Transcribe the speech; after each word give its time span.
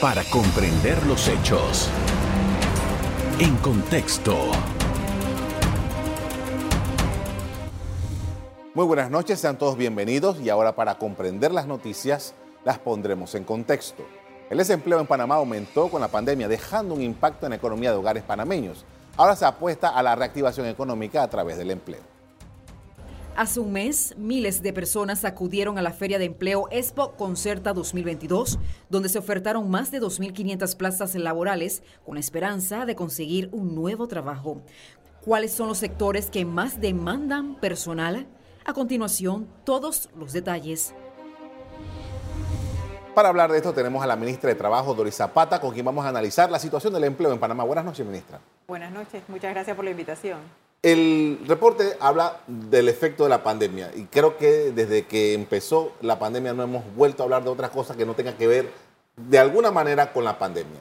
para 0.00 0.22
comprender 0.24 1.04
los 1.06 1.26
hechos. 1.26 1.90
En 3.40 3.56
contexto. 3.56 4.36
Muy 8.74 8.84
buenas 8.84 9.10
noches, 9.10 9.40
sean 9.40 9.58
todos 9.58 9.76
bienvenidos 9.76 10.40
y 10.40 10.50
ahora 10.50 10.76
para 10.76 10.98
comprender 10.98 11.50
las 11.50 11.66
noticias 11.66 12.34
las 12.64 12.78
pondremos 12.78 13.34
en 13.34 13.42
contexto. 13.42 14.04
El 14.50 14.58
desempleo 14.58 15.00
en 15.00 15.06
Panamá 15.08 15.34
aumentó 15.34 15.88
con 15.88 16.00
la 16.00 16.08
pandemia, 16.08 16.46
dejando 16.46 16.94
un 16.94 17.02
impacto 17.02 17.46
en 17.46 17.50
la 17.50 17.56
economía 17.56 17.90
de 17.90 17.96
hogares 17.96 18.22
panameños. 18.22 18.84
Ahora 19.16 19.34
se 19.34 19.46
apuesta 19.46 19.88
a 19.88 20.02
la 20.04 20.14
reactivación 20.14 20.68
económica 20.68 21.24
a 21.24 21.28
través 21.28 21.58
del 21.58 21.72
empleo. 21.72 22.17
Hace 23.38 23.60
un 23.60 23.70
mes, 23.70 24.16
miles 24.18 24.62
de 24.62 24.72
personas 24.72 25.24
acudieron 25.24 25.78
a 25.78 25.82
la 25.82 25.92
Feria 25.92 26.18
de 26.18 26.24
Empleo 26.24 26.66
Expo 26.72 27.12
Concerta 27.12 27.72
2022, 27.72 28.58
donde 28.90 29.08
se 29.08 29.20
ofertaron 29.20 29.70
más 29.70 29.92
de 29.92 30.00
2.500 30.00 30.76
plazas 30.76 31.14
laborales 31.14 31.84
con 32.04 32.18
esperanza 32.18 32.84
de 32.84 32.96
conseguir 32.96 33.48
un 33.52 33.76
nuevo 33.76 34.08
trabajo. 34.08 34.60
¿Cuáles 35.24 35.52
son 35.52 35.68
los 35.68 35.78
sectores 35.78 36.30
que 36.30 36.44
más 36.44 36.80
demandan 36.80 37.54
personal? 37.60 38.26
A 38.64 38.72
continuación, 38.72 39.46
todos 39.62 40.10
los 40.18 40.32
detalles. 40.32 40.92
Para 43.14 43.28
hablar 43.28 43.52
de 43.52 43.58
esto 43.58 43.72
tenemos 43.72 44.02
a 44.02 44.08
la 44.08 44.16
ministra 44.16 44.48
de 44.48 44.56
Trabajo, 44.56 44.94
Doris 44.94 45.14
Zapata, 45.14 45.60
con 45.60 45.72
quien 45.72 45.86
vamos 45.86 46.04
a 46.04 46.08
analizar 46.08 46.50
la 46.50 46.58
situación 46.58 46.92
del 46.92 47.04
empleo 47.04 47.32
en 47.32 47.38
Panamá. 47.38 47.62
Buenas 47.62 47.84
noches, 47.84 48.04
ministra. 48.04 48.40
Buenas 48.66 48.90
noches, 48.90 49.22
muchas 49.28 49.52
gracias 49.52 49.76
por 49.76 49.84
la 49.84 49.92
invitación. 49.92 50.67
El 50.80 51.40
reporte 51.46 51.96
habla 51.98 52.40
del 52.46 52.88
efecto 52.88 53.24
de 53.24 53.30
la 53.30 53.42
pandemia 53.42 53.90
y 53.96 54.04
creo 54.04 54.36
que 54.36 54.70
desde 54.70 55.06
que 55.06 55.34
empezó 55.34 55.92
la 56.00 56.20
pandemia 56.20 56.54
no 56.54 56.62
hemos 56.62 56.84
vuelto 56.94 57.22
a 57.22 57.24
hablar 57.24 57.42
de 57.42 57.50
otras 57.50 57.70
cosas 57.70 57.96
que 57.96 58.06
no 58.06 58.14
tengan 58.14 58.36
que 58.36 58.46
ver 58.46 58.70
de 59.16 59.38
alguna 59.40 59.72
manera 59.72 60.12
con 60.12 60.22
la 60.22 60.38
pandemia. 60.38 60.80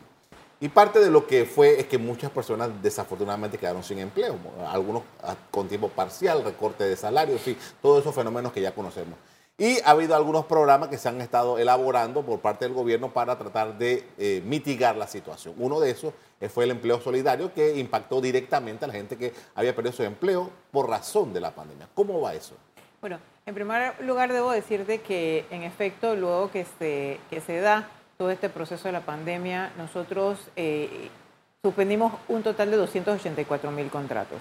Y 0.60 0.70
parte 0.70 1.00
de 1.00 1.10
lo 1.10 1.26
que 1.26 1.46
fue 1.46 1.80
es 1.80 1.88
que 1.88 1.98
muchas 1.98 2.30
personas 2.30 2.70
desafortunadamente 2.82 3.58
quedaron 3.58 3.84
sin 3.84 3.98
empleo, 3.98 4.36
algunos 4.68 5.02
con 5.50 5.68
tiempo 5.68 5.90
parcial, 5.90 6.44
recorte 6.44 6.84
de 6.84 6.96
salario, 6.96 7.34
en 7.34 7.40
fin, 7.40 7.58
todos 7.82 8.02
esos 8.02 8.14
fenómenos 8.14 8.52
que 8.52 8.62
ya 8.62 8.74
conocemos. 8.74 9.18
Y 9.60 9.80
ha 9.80 9.92
habido 9.92 10.16
algunos 10.16 10.46
programas 10.46 10.90
que 10.90 11.00
se 11.00 11.10
han 11.10 11.20
estado 11.20 11.58
elaborando 11.58 12.24
por 12.24 12.40
parte 12.40 12.66
del 12.66 12.76
gobierno 12.76 13.12
para 13.12 13.38
tratar 13.40 13.76
de 13.78 14.08
eh, 14.20 14.42
mitigar 14.46 14.96
la 14.96 15.08
situación. 15.08 15.56
Uno 15.58 15.80
de 15.80 15.90
esos 15.90 16.14
fue 16.54 16.66
el 16.66 16.72
empleo 16.72 17.02
solidario 17.02 17.52
que 17.52 17.76
impactó 17.80 18.22
directamente 18.22 18.86
a 18.86 18.88
la 18.88 18.94
gente 18.94 19.18
que 19.18 19.34
había 19.56 19.74
perdido 19.74 19.96
su 19.96 20.04
empleo 20.04 20.52
por 20.72 20.88
razón 20.88 21.34
de 21.34 21.42
la 21.42 21.56
pandemia. 21.56 21.88
¿Cómo 21.96 22.22
va 22.22 22.36
eso? 22.36 22.54
Bueno, 23.02 23.20
en 23.48 23.56
primer 23.56 24.00
lugar 24.04 24.32
debo 24.32 24.52
decirte 24.52 25.02
que 25.02 25.46
en 25.50 25.64
efecto 25.64 26.16
luego 26.16 26.52
que 26.52 26.66
se, 26.78 27.20
que 27.32 27.42
se 27.42 27.60
da 27.60 27.90
todo 28.18 28.30
este 28.30 28.50
proceso 28.50 28.88
de 28.88 28.92
la 28.92 29.02
pandemia, 29.02 29.72
nosotros 29.78 30.40
eh, 30.56 31.10
suspendimos 31.64 32.14
un 32.28 32.44
total 32.44 32.70
de 32.70 32.78
284 32.78 33.72
mil 33.72 33.90
contratos. 33.90 34.40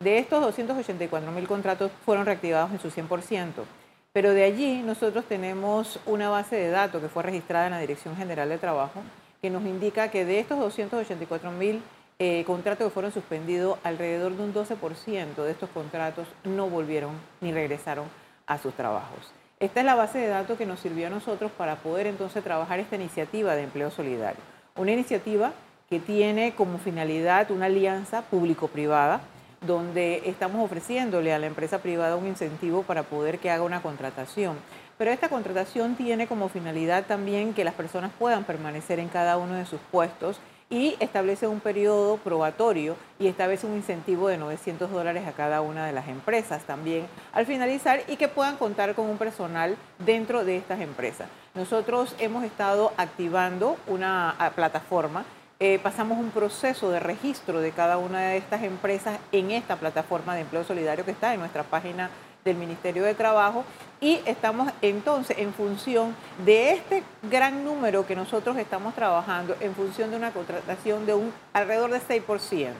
De 0.00 0.18
estos 0.18 0.40
284 0.40 1.32
mil 1.32 1.48
contratos 1.48 1.90
fueron 2.04 2.26
reactivados 2.26 2.72
en 2.72 2.80
su 2.80 2.90
100%. 2.90 3.64
Pero 4.12 4.34
de 4.34 4.44
allí 4.44 4.82
nosotros 4.82 5.24
tenemos 5.24 5.98
una 6.04 6.28
base 6.28 6.56
de 6.56 6.68
datos 6.68 7.00
que 7.00 7.08
fue 7.08 7.22
registrada 7.22 7.66
en 7.66 7.72
la 7.72 7.80
Dirección 7.80 8.14
General 8.14 8.48
de 8.48 8.58
Trabajo 8.58 9.02
que 9.40 9.48
nos 9.48 9.64
indica 9.64 10.10
que 10.10 10.26
de 10.26 10.38
estos 10.38 10.58
284 10.58 11.50
mil 11.50 11.82
eh, 12.18 12.44
contratos 12.44 12.86
que 12.86 12.92
fueron 12.92 13.10
suspendidos, 13.10 13.78
alrededor 13.82 14.36
de 14.36 14.44
un 14.44 14.54
12% 14.54 15.42
de 15.42 15.50
estos 15.50 15.70
contratos 15.70 16.28
no 16.44 16.68
volvieron 16.68 17.12
ni 17.40 17.52
regresaron 17.52 18.04
a 18.46 18.58
sus 18.58 18.74
trabajos. 18.74 19.32
Esta 19.58 19.80
es 19.80 19.86
la 19.86 19.94
base 19.94 20.18
de 20.18 20.28
datos 20.28 20.58
que 20.58 20.66
nos 20.66 20.80
sirvió 20.80 21.06
a 21.06 21.10
nosotros 21.10 21.50
para 21.50 21.76
poder 21.76 22.06
entonces 22.06 22.44
trabajar 22.44 22.80
esta 22.80 22.96
iniciativa 22.96 23.56
de 23.56 23.62
empleo 23.62 23.90
solidario. 23.90 24.40
Una 24.76 24.92
iniciativa 24.92 25.52
que 25.88 26.00
tiene 26.00 26.54
como 26.54 26.78
finalidad 26.78 27.50
una 27.50 27.66
alianza 27.66 28.22
público-privada 28.22 29.22
donde 29.66 30.22
estamos 30.26 30.64
ofreciéndole 30.64 31.32
a 31.32 31.38
la 31.38 31.46
empresa 31.46 31.78
privada 31.78 32.16
un 32.16 32.26
incentivo 32.26 32.82
para 32.82 33.02
poder 33.02 33.38
que 33.38 33.50
haga 33.50 33.62
una 33.62 33.82
contratación. 33.82 34.56
Pero 34.98 35.10
esta 35.10 35.28
contratación 35.28 35.96
tiene 35.96 36.26
como 36.26 36.48
finalidad 36.48 37.06
también 37.06 37.54
que 37.54 37.64
las 37.64 37.74
personas 37.74 38.12
puedan 38.18 38.44
permanecer 38.44 38.98
en 38.98 39.08
cada 39.08 39.36
uno 39.36 39.54
de 39.54 39.66
sus 39.66 39.80
puestos 39.90 40.38
y 40.72 40.96
establece 41.00 41.46
un 41.46 41.60
periodo 41.60 42.16
probatorio 42.16 42.96
y 43.18 43.26
establece 43.26 43.66
un 43.66 43.74
incentivo 43.74 44.28
de 44.28 44.38
900 44.38 44.90
dólares 44.90 45.26
a 45.26 45.32
cada 45.32 45.60
una 45.60 45.84
de 45.84 45.92
las 45.92 46.08
empresas 46.08 46.62
también 46.64 47.06
al 47.34 47.44
finalizar 47.44 48.00
y 48.08 48.16
que 48.16 48.28
puedan 48.28 48.56
contar 48.56 48.94
con 48.94 49.10
un 49.10 49.18
personal 49.18 49.76
dentro 49.98 50.46
de 50.46 50.56
estas 50.56 50.80
empresas. 50.80 51.28
Nosotros 51.54 52.16
hemos 52.18 52.42
estado 52.44 52.92
activando 52.96 53.76
una 53.86 54.30
ah, 54.38 54.52
plataforma 54.54 55.26
eh, 55.64 55.78
pasamos 55.80 56.18
un 56.18 56.32
proceso 56.32 56.90
de 56.90 56.98
registro 56.98 57.60
de 57.60 57.70
cada 57.70 57.96
una 57.96 58.18
de 58.22 58.36
estas 58.36 58.64
empresas 58.64 59.20
en 59.30 59.52
esta 59.52 59.76
plataforma 59.76 60.34
de 60.34 60.40
empleo 60.40 60.64
solidario 60.64 61.04
que 61.04 61.12
está 61.12 61.32
en 61.34 61.38
nuestra 61.38 61.62
página 61.62 62.10
del 62.44 62.56
Ministerio 62.56 63.04
de 63.04 63.14
Trabajo 63.14 63.64
y 64.00 64.18
estamos 64.26 64.72
entonces 64.82 65.38
en 65.38 65.54
función 65.54 66.16
de 66.44 66.72
este 66.72 67.04
gran 67.30 67.64
número 67.64 68.04
que 68.04 68.16
nosotros 68.16 68.56
estamos 68.56 68.96
trabajando 68.96 69.54
en 69.60 69.72
función 69.76 70.10
de 70.10 70.16
una 70.16 70.32
contratación 70.32 71.06
de 71.06 71.14
un 71.14 71.32
alrededor 71.52 71.92
de 71.92 72.00
6%. 72.00 72.72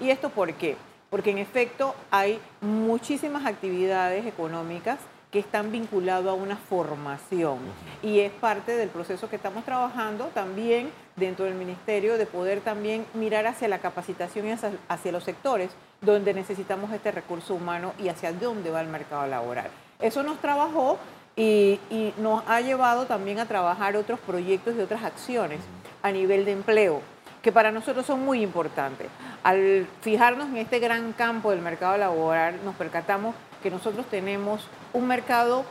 ¿Y 0.00 0.10
esto 0.10 0.30
por 0.30 0.54
qué? 0.54 0.76
Porque 1.10 1.32
en 1.32 1.38
efecto 1.38 1.96
hay 2.12 2.38
muchísimas 2.60 3.46
actividades 3.46 4.24
económicas 4.26 5.00
que 5.32 5.40
están 5.40 5.72
vinculados 5.72 6.28
a 6.28 6.34
una 6.34 6.56
formación 6.56 7.58
y 8.00 8.20
es 8.20 8.30
parte 8.30 8.76
del 8.76 8.90
proceso 8.90 9.28
que 9.28 9.36
estamos 9.36 9.64
trabajando 9.64 10.26
también 10.32 10.90
dentro 11.18 11.44
del 11.44 11.54
ministerio 11.54 12.18
de 12.18 12.26
poder 12.26 12.60
también 12.60 13.06
mirar 13.14 13.46
hacia 13.46 13.68
la 13.68 13.78
capacitación 13.78 14.46
y 14.46 14.52
hacia, 14.52 15.12
los 15.12 15.24
sectores 15.24 15.70
donde 16.00 16.34
necesitamos 16.34 16.92
este 16.92 17.10
recurso 17.10 17.54
humano 17.54 17.92
y 17.98 18.08
hacia 18.08 18.32
dónde 18.32 18.70
va 18.70 18.80
el 18.80 18.88
mercado 18.88 19.26
laboral. 19.26 19.68
Eso 20.00 20.22
nos 20.22 20.38
trabajó 20.38 20.98
y, 21.36 21.80
y 21.90 22.14
nos 22.18 22.42
ha 22.46 22.60
llevado 22.60 23.06
también 23.06 23.38
a 23.38 23.46
trabajar 23.46 23.96
otros 23.96 24.20
proyectos 24.20 24.74
y 24.76 24.80
otras 24.80 25.02
acciones 25.02 25.60
a 26.02 26.12
nivel 26.12 26.44
de 26.44 26.52
empleo 26.52 27.02
que 27.42 27.52
para 27.52 27.70
nosotros 27.70 28.04
son 28.04 28.24
muy 28.24 28.42
importantes. 28.42 29.08
Al 29.44 29.86
fijarnos 30.00 30.48
en 30.48 30.56
este 30.56 30.78
gran 30.80 31.12
campo 31.12 31.50
del 31.50 31.60
mercado 31.60 31.96
laboral, 31.96 32.58
nos 32.64 32.74
percatamos 32.74 33.34
que 33.62 33.70
nosotros 33.70 34.06
tenemos 34.06 34.66
un 34.92 35.06
mercado 35.06 35.64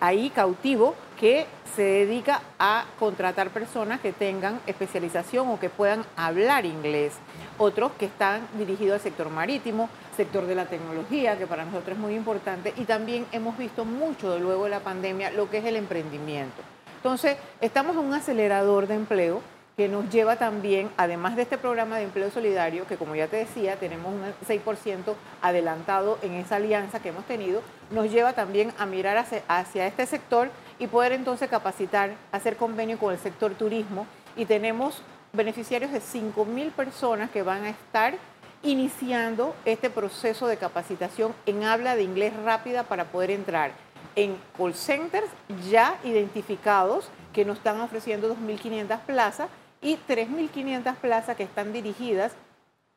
ahí 0.00 0.30
cautivo 0.30 0.94
que 1.18 1.46
se 1.74 1.82
dedica 1.82 2.40
a 2.58 2.84
contratar 2.98 3.50
personas 3.50 4.00
que 4.00 4.12
tengan 4.12 4.60
especialización 4.66 5.48
o 5.48 5.58
que 5.58 5.70
puedan 5.70 6.04
hablar 6.16 6.64
inglés. 6.64 7.14
Otros 7.58 7.92
que 7.92 8.06
están 8.06 8.46
dirigidos 8.56 8.94
al 8.94 9.00
sector 9.00 9.30
marítimo, 9.30 9.88
sector 10.16 10.46
de 10.46 10.54
la 10.54 10.66
tecnología, 10.66 11.36
que 11.36 11.46
para 11.46 11.64
nosotros 11.64 11.96
es 11.96 11.98
muy 11.98 12.14
importante. 12.14 12.72
Y 12.76 12.84
también 12.84 13.26
hemos 13.32 13.58
visto 13.58 13.84
mucho 13.84 14.38
luego 14.38 14.64
de 14.64 14.70
la 14.70 14.80
pandemia 14.80 15.30
lo 15.30 15.50
que 15.50 15.58
es 15.58 15.64
el 15.64 15.76
emprendimiento. 15.76 16.62
Entonces, 16.96 17.36
estamos 17.60 17.96
en 17.96 18.04
un 18.04 18.14
acelerador 18.14 18.86
de 18.86 18.94
empleo 18.94 19.42
que 19.76 19.88
nos 19.88 20.08
lleva 20.08 20.36
también, 20.36 20.88
además 20.96 21.36
de 21.36 21.42
este 21.42 21.58
programa 21.58 21.98
de 21.98 22.04
empleo 22.04 22.30
solidario, 22.30 22.86
que 22.86 22.96
como 22.96 23.14
ya 23.14 23.28
te 23.28 23.36
decía, 23.36 23.76
tenemos 23.76 24.12
un 24.12 24.22
6% 24.48 25.14
adelantado 25.42 26.18
en 26.22 26.32
esa 26.32 26.56
alianza 26.56 27.00
que 27.00 27.10
hemos 27.10 27.26
tenido, 27.26 27.60
nos 27.90 28.10
lleva 28.10 28.32
también 28.32 28.72
a 28.78 28.86
mirar 28.86 29.18
hacia, 29.18 29.86
este 29.86 30.06
sector 30.06 30.48
y 30.78 30.86
poder 30.86 31.12
entonces 31.12 31.48
capacitar, 31.48 32.14
hacer 32.32 32.56
convenio 32.56 32.98
con 32.98 33.12
el 33.12 33.18
sector 33.18 33.54
turismo. 33.54 34.06
Y 34.36 34.44
tenemos 34.44 35.02
beneficiarios 35.32 35.92
de 35.92 36.00
5.000 36.00 36.70
personas 36.72 37.30
que 37.30 37.42
van 37.42 37.64
a 37.64 37.70
estar 37.70 38.14
iniciando 38.62 39.54
este 39.64 39.90
proceso 39.90 40.46
de 40.46 40.56
capacitación 40.56 41.34
en 41.46 41.64
habla 41.64 41.94
de 41.94 42.02
inglés 42.02 42.34
rápida 42.44 42.84
para 42.84 43.04
poder 43.04 43.30
entrar 43.30 43.72
en 44.16 44.36
call 44.56 44.74
centers 44.74 45.28
ya 45.70 45.98
identificados 46.04 47.08
que 47.32 47.44
nos 47.44 47.58
están 47.58 47.80
ofreciendo 47.80 48.34
2.500 48.34 49.00
plazas 49.00 49.48
y 49.82 49.98
3.500 50.08 50.96
plazas 50.96 51.36
que 51.36 51.42
están 51.42 51.72
dirigidas 51.72 52.32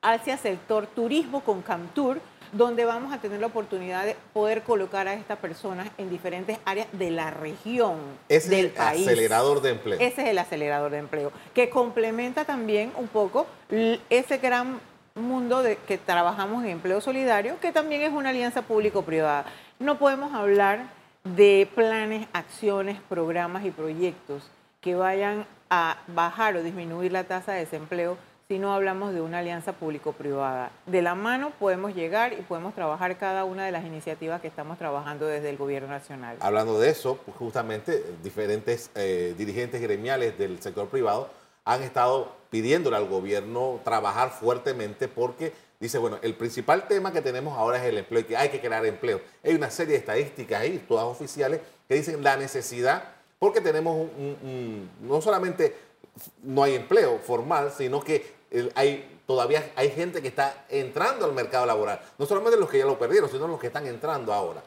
hacia 0.01 0.37
sector 0.37 0.87
turismo 0.87 1.41
con 1.41 1.61
Camtur, 1.61 2.21
donde 2.51 2.85
vamos 2.85 3.13
a 3.13 3.19
tener 3.19 3.39
la 3.39 3.47
oportunidad 3.47 4.05
de 4.05 4.15
poder 4.33 4.63
colocar 4.63 5.07
a 5.07 5.13
estas 5.13 5.37
personas 5.37 5.89
en 5.97 6.09
diferentes 6.09 6.57
áreas 6.65 6.87
de 6.91 7.11
la 7.11 7.31
región 7.31 7.97
Ese 8.27 8.49
del 8.49 8.65
es 8.67 8.73
el 8.73 8.79
acelerador 8.79 9.61
de 9.61 9.69
empleo. 9.71 9.99
Ese 9.99 10.23
es 10.23 10.27
el 10.29 10.37
acelerador 10.37 10.91
de 10.91 10.97
empleo, 10.97 11.31
que 11.53 11.69
complementa 11.69 12.45
también 12.45 12.91
un 12.95 13.07
poco 13.07 13.47
ese 14.09 14.37
gran 14.37 14.79
mundo 15.15 15.61
de 15.63 15.77
que 15.77 15.97
trabajamos 15.97 16.63
en 16.63 16.71
empleo 16.71 17.01
solidario, 17.01 17.59
que 17.59 17.71
también 17.71 18.01
es 18.01 18.11
una 18.11 18.29
alianza 18.29 18.61
público-privada. 18.61 19.45
No 19.79 19.97
podemos 19.97 20.33
hablar 20.33 20.87
de 21.23 21.67
planes, 21.75 22.27
acciones, 22.33 22.99
programas 23.09 23.65
y 23.65 23.71
proyectos 23.71 24.43
que 24.81 24.95
vayan 24.95 25.45
a 25.69 25.97
bajar 26.07 26.55
o 26.55 26.63
disminuir 26.63 27.11
la 27.11 27.25
tasa 27.25 27.53
de 27.53 27.59
desempleo 27.59 28.17
si 28.49 28.57
no 28.57 28.73
hablamos 28.73 29.13
de 29.13 29.21
una 29.21 29.37
alianza 29.37 29.73
público-privada. 29.73 30.71
De 30.87 31.03
la 31.03 31.13
mano 31.13 31.51
podemos 31.59 31.93
llegar 31.93 32.33
y 32.33 32.37
podemos 32.37 32.73
trabajar 32.73 33.15
cada 33.19 33.43
una 33.43 33.63
de 33.63 33.71
las 33.71 33.85
iniciativas 33.85 34.41
que 34.41 34.47
estamos 34.47 34.79
trabajando 34.79 35.27
desde 35.27 35.51
el 35.51 35.57
Gobierno 35.57 35.87
Nacional. 35.87 36.35
Hablando 36.39 36.79
de 36.79 36.89
eso, 36.89 37.19
pues, 37.23 37.37
justamente 37.37 38.03
diferentes 38.23 38.89
eh, 38.95 39.35
dirigentes 39.37 39.79
gremiales 39.79 40.35
del 40.39 40.59
sector 40.63 40.87
privado 40.87 41.29
han 41.63 41.83
estado 41.83 42.33
pidiéndole 42.49 42.97
al 42.97 43.07
gobierno 43.07 43.81
trabajar 43.83 44.31
fuertemente 44.31 45.07
porque 45.07 45.53
dice, 45.79 45.99
bueno, 45.99 46.17
el 46.23 46.33
principal 46.33 46.87
tema 46.87 47.13
que 47.13 47.21
tenemos 47.21 47.55
ahora 47.55 47.77
es 47.77 47.83
el 47.83 47.99
empleo 47.99 48.21
y 48.21 48.23
que 48.23 48.35
hay 48.35 48.49
que 48.49 48.59
crear 48.59 48.83
empleo. 48.83 49.21
Hay 49.43 49.53
una 49.53 49.69
serie 49.69 49.93
de 49.93 49.99
estadísticas 49.99 50.61
ahí, 50.61 50.83
todas 50.87 51.05
oficiales, 51.05 51.61
que 51.87 51.93
dicen 51.93 52.23
la 52.23 52.35
necesidad, 52.35 53.03
porque 53.37 53.61
tenemos 53.61 54.07
no 55.01 55.21
solamente 55.21 55.75
no 56.43 56.63
hay 56.63 56.73
empleo 56.73 57.19
formal, 57.19 57.71
sino 57.77 58.01
que 58.01 58.38
hay 58.75 59.19
todavía 59.25 59.71
hay 59.75 59.91
gente 59.91 60.23
que 60.23 60.27
está 60.27 60.65
entrando 60.69 61.25
al 61.25 61.33
mercado 61.33 61.65
laboral. 61.65 61.99
No 62.17 62.25
solamente 62.25 62.59
los 62.59 62.69
que 62.69 62.79
ya 62.79 62.85
lo 62.85 62.97
perdieron, 62.97 63.29
sino 63.29 63.47
los 63.47 63.59
que 63.59 63.67
están 63.67 63.85
entrando 63.85 64.33
ahora. 64.33 64.63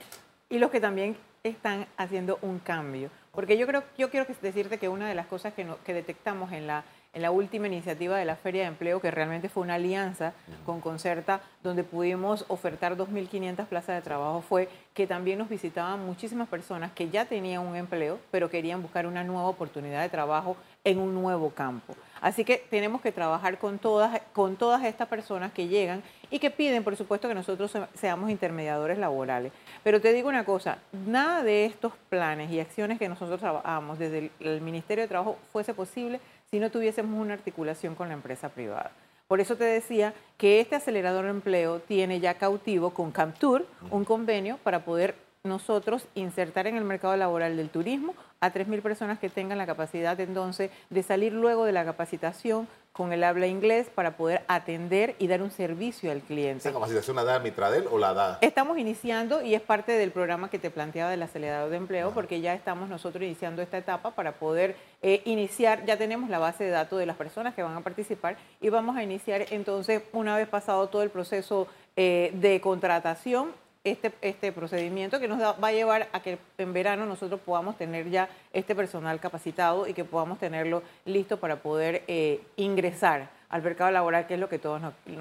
Y 0.48 0.58
los 0.58 0.70
que 0.70 0.80
también 0.80 1.16
están 1.42 1.86
haciendo 1.96 2.38
un 2.42 2.60
cambio. 2.60 3.10
Porque 3.32 3.58
yo 3.58 3.66
creo, 3.66 3.82
yo 3.98 4.10
quiero 4.10 4.26
decirte 4.40 4.78
que 4.78 4.88
una 4.88 5.08
de 5.08 5.16
las 5.16 5.26
cosas 5.26 5.54
que, 5.54 5.66
que 5.84 5.94
detectamos 5.94 6.52
en 6.52 6.68
la 6.68 6.84
en 7.14 7.20
la 7.20 7.30
última 7.30 7.66
iniciativa 7.66 8.16
de 8.16 8.24
la 8.24 8.36
Feria 8.36 8.62
de 8.62 8.68
Empleo, 8.68 9.00
que 9.00 9.10
realmente 9.10 9.50
fue 9.50 9.62
una 9.62 9.74
alianza 9.74 10.32
con 10.64 10.80
Concerta, 10.80 11.40
donde 11.62 11.84
pudimos 11.84 12.46
ofertar 12.48 12.96
2.500 12.96 13.66
plazas 13.66 13.96
de 13.96 14.02
trabajo, 14.02 14.40
fue 14.40 14.68
que 14.94 15.06
también 15.06 15.38
nos 15.38 15.50
visitaban 15.50 16.04
muchísimas 16.06 16.48
personas 16.48 16.92
que 16.92 17.10
ya 17.10 17.26
tenían 17.26 17.66
un 17.66 17.76
empleo, 17.76 18.18
pero 18.30 18.48
querían 18.48 18.80
buscar 18.80 19.06
una 19.06 19.24
nueva 19.24 19.48
oportunidad 19.48 20.00
de 20.00 20.08
trabajo 20.08 20.56
en 20.84 20.98
un 20.98 21.14
nuevo 21.14 21.50
campo. 21.50 21.94
Así 22.20 22.44
que 22.44 22.64
tenemos 22.70 23.00
que 23.02 23.12
trabajar 23.12 23.58
con 23.58 23.78
todas, 23.78 24.20
con 24.32 24.56
todas 24.56 24.84
estas 24.84 25.08
personas 25.08 25.52
que 25.52 25.68
llegan 25.68 26.02
y 26.30 26.38
que 26.38 26.50
piden, 26.50 26.82
por 26.82 26.96
supuesto, 26.96 27.28
que 27.28 27.34
nosotros 27.34 27.76
seamos 27.94 28.30
intermediadores 28.30 28.96
laborales. 28.96 29.52
Pero 29.82 30.00
te 30.00 30.12
digo 30.12 30.28
una 30.28 30.44
cosa, 30.44 30.78
nada 31.06 31.42
de 31.42 31.66
estos 31.66 31.92
planes 32.08 32.50
y 32.50 32.60
acciones 32.60 32.98
que 32.98 33.08
nosotros 33.08 33.40
trabajamos 33.40 33.98
desde 33.98 34.30
el 34.40 34.60
Ministerio 34.60 35.02
de 35.02 35.08
Trabajo 35.08 35.36
fuese 35.52 35.74
posible 35.74 36.20
si 36.52 36.60
no 36.60 36.70
tuviésemos 36.70 37.18
una 37.18 37.32
articulación 37.32 37.94
con 37.94 38.08
la 38.08 38.14
empresa 38.14 38.50
privada. 38.50 38.92
Por 39.26 39.40
eso 39.40 39.56
te 39.56 39.64
decía 39.64 40.12
que 40.36 40.60
este 40.60 40.76
acelerador 40.76 41.24
de 41.24 41.30
empleo 41.30 41.80
tiene 41.80 42.20
ya 42.20 42.34
cautivo 42.34 42.90
con 42.90 43.10
Camtur 43.10 43.66
un 43.90 44.04
convenio 44.04 44.58
para 44.58 44.84
poder 44.84 45.14
nosotros 45.44 46.06
insertar 46.14 46.66
en 46.66 46.76
el 46.76 46.84
mercado 46.84 47.16
laboral 47.16 47.56
del 47.56 47.70
turismo 47.70 48.14
a 48.40 48.52
3.000 48.52 48.82
personas 48.82 49.18
que 49.18 49.30
tengan 49.30 49.56
la 49.56 49.64
capacidad 49.64 50.20
entonces 50.20 50.70
de 50.90 51.02
salir 51.02 51.32
luego 51.32 51.64
de 51.64 51.72
la 51.72 51.86
capacitación 51.86 52.68
con 52.92 53.12
el 53.12 53.24
habla 53.24 53.46
inglés 53.46 53.88
para 53.94 54.16
poder 54.16 54.42
atender 54.48 55.16
y 55.18 55.26
dar 55.26 55.42
un 55.42 55.50
servicio 55.50 56.12
al 56.12 56.20
cliente. 56.20 56.58
¿Esa 56.58 56.72
capacitación 56.72 57.16
la 57.16 57.24
da 57.24 57.38
Mitradel 57.38 57.86
o 57.90 57.98
la 57.98 58.12
da? 58.12 58.38
Estamos 58.42 58.76
iniciando 58.78 59.42
y 59.42 59.54
es 59.54 59.62
parte 59.62 59.92
del 59.92 60.10
programa 60.10 60.50
que 60.50 60.58
te 60.58 60.70
planteaba 60.70 61.10
del 61.10 61.22
acelerador 61.22 61.70
de 61.70 61.78
empleo 61.78 62.10
porque 62.12 62.40
ya 62.42 62.52
estamos 62.54 62.90
nosotros 62.90 63.24
iniciando 63.24 63.62
esta 63.62 63.78
etapa 63.78 64.10
para 64.10 64.32
poder 64.32 64.76
eh, 65.00 65.22
iniciar, 65.24 65.86
ya 65.86 65.96
tenemos 65.96 66.28
la 66.28 66.38
base 66.38 66.64
de 66.64 66.70
datos 66.70 66.98
de 66.98 67.06
las 67.06 67.16
personas 67.16 67.54
que 67.54 67.62
van 67.62 67.76
a 67.76 67.80
participar 67.80 68.36
y 68.60 68.68
vamos 68.68 68.96
a 68.96 69.02
iniciar 69.02 69.46
entonces 69.50 70.02
una 70.12 70.36
vez 70.36 70.48
pasado 70.48 70.88
todo 70.88 71.02
el 71.02 71.10
proceso 71.10 71.68
eh, 71.96 72.30
de 72.34 72.60
contratación 72.60 73.52
este, 73.84 74.12
este 74.22 74.52
procedimiento 74.52 75.18
que 75.18 75.26
nos 75.26 75.40
va 75.40 75.68
a 75.68 75.72
llevar 75.72 76.08
a 76.12 76.22
que 76.22 76.38
en 76.58 76.72
verano 76.72 77.04
nosotros 77.04 77.40
podamos 77.40 77.76
tener 77.76 78.08
ya 78.10 78.28
este 78.52 78.74
personal 78.74 79.18
capacitado 79.18 79.88
y 79.88 79.94
que 79.94 80.04
podamos 80.04 80.38
tenerlo 80.38 80.82
listo 81.04 81.40
para 81.40 81.56
poder 81.56 82.04
eh, 82.06 82.40
ingresar 82.56 83.30
al 83.48 83.62
mercado 83.62 83.90
laboral, 83.90 84.26
que 84.26 84.34
es 84.34 84.40
lo 84.40 84.48
que 84.48 84.58
todos 84.58 84.80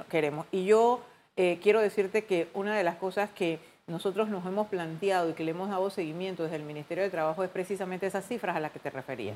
queremos. 0.09 0.45
Y 0.51 0.65
yo 0.65 1.01
eh, 1.37 1.59
quiero 1.61 1.81
decirte 1.81 2.25
que 2.25 2.49
una 2.53 2.75
de 2.75 2.83
las 2.83 2.95
cosas 2.97 3.29
que 3.31 3.59
nosotros 3.87 4.29
nos 4.29 4.45
hemos 4.45 4.67
planteado 4.67 5.29
y 5.29 5.33
que 5.33 5.43
le 5.43 5.51
hemos 5.51 5.69
dado 5.69 5.89
seguimiento 5.89 6.43
desde 6.43 6.57
el 6.57 6.63
Ministerio 6.63 7.03
de 7.03 7.09
Trabajo 7.09 7.43
es 7.43 7.49
precisamente 7.49 8.05
esas 8.05 8.27
cifras 8.27 8.55
a 8.55 8.59
las 8.59 8.71
que 8.71 8.79
te 8.79 8.89
referías. 8.89 9.35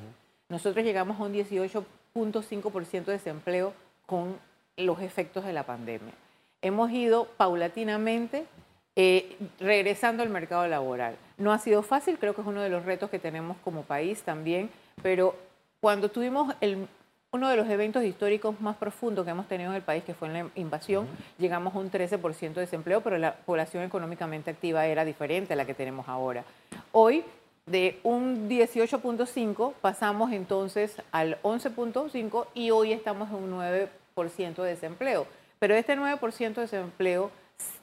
Nosotros 0.50 0.86
llegamos 0.86 1.20
a 1.20 1.24
un 1.24 1.34
18.5% 1.34 3.06
de 3.06 3.12
desempleo 3.14 3.74
con 4.06 4.38
los 4.78 5.02
efectos 5.02 5.46
de 5.46 5.54
la 5.54 5.64
pandemia. 5.64 6.14
Hemos 6.62 6.92
ido 6.92 7.26
paulatinamente 7.38 8.46
eh, 8.96 9.38
regresando 9.60 10.24
al 10.24 10.30
mercado 10.30 10.68
laboral. 10.68 11.16
No 11.38 11.52
ha 11.52 11.60
sido 11.60 11.84
fácil, 11.84 12.18
creo 12.18 12.34
que 12.34 12.42
es 12.42 12.48
uno 12.48 12.62
de 12.62 12.70
los 12.70 12.86
retos 12.86 13.10
que 13.10 13.20
tenemos 13.20 13.58
como 13.64 13.84
país 13.84 14.22
también, 14.22 14.70
pero 15.02 15.36
cuando 15.82 16.10
tuvimos 16.10 16.56
uno 17.32 17.50
de 17.50 17.58
los 17.58 17.70
eventos 17.70 18.04
históricos 18.04 18.60
más 18.62 18.78
profundos 18.78 19.26
que 19.26 19.32
hemos 19.32 19.48
tenido 19.48 19.72
en 19.72 19.76
el 19.76 19.82
país, 19.82 20.04
que 20.04 20.14
fue 20.14 20.30
en 20.30 20.34
la 20.34 20.50
invasión, 20.56 21.08
llegamos 21.38 21.76
a 21.76 21.80
un 21.80 21.92
13% 21.92 22.54
de 22.54 22.62
desempleo, 22.62 23.02
pero 23.02 23.18
la 23.18 23.36
población 23.36 23.84
económicamente 23.84 24.52
activa 24.52 24.86
era 24.86 25.04
diferente 25.04 25.54
a 25.54 25.56
la 25.58 25.66
que 25.66 25.74
tenemos 25.74 26.08
ahora. 26.08 26.46
Hoy, 26.94 27.24
de 27.66 28.00
un 28.04 28.48
18.5 28.48 29.74
pasamos 29.82 30.32
entonces 30.32 31.02
al 31.12 31.42
11.5 31.42 32.46
y 32.54 32.72
hoy 32.72 32.94
estamos 32.94 33.30
en 33.30 33.36
un 33.36 33.60
9% 33.60 34.62
de 34.62 34.70
desempleo. 34.70 35.28
Pero 35.60 35.74
este 35.74 35.98
9% 35.98 36.54
de 36.54 36.62
desempleo 36.62 37.32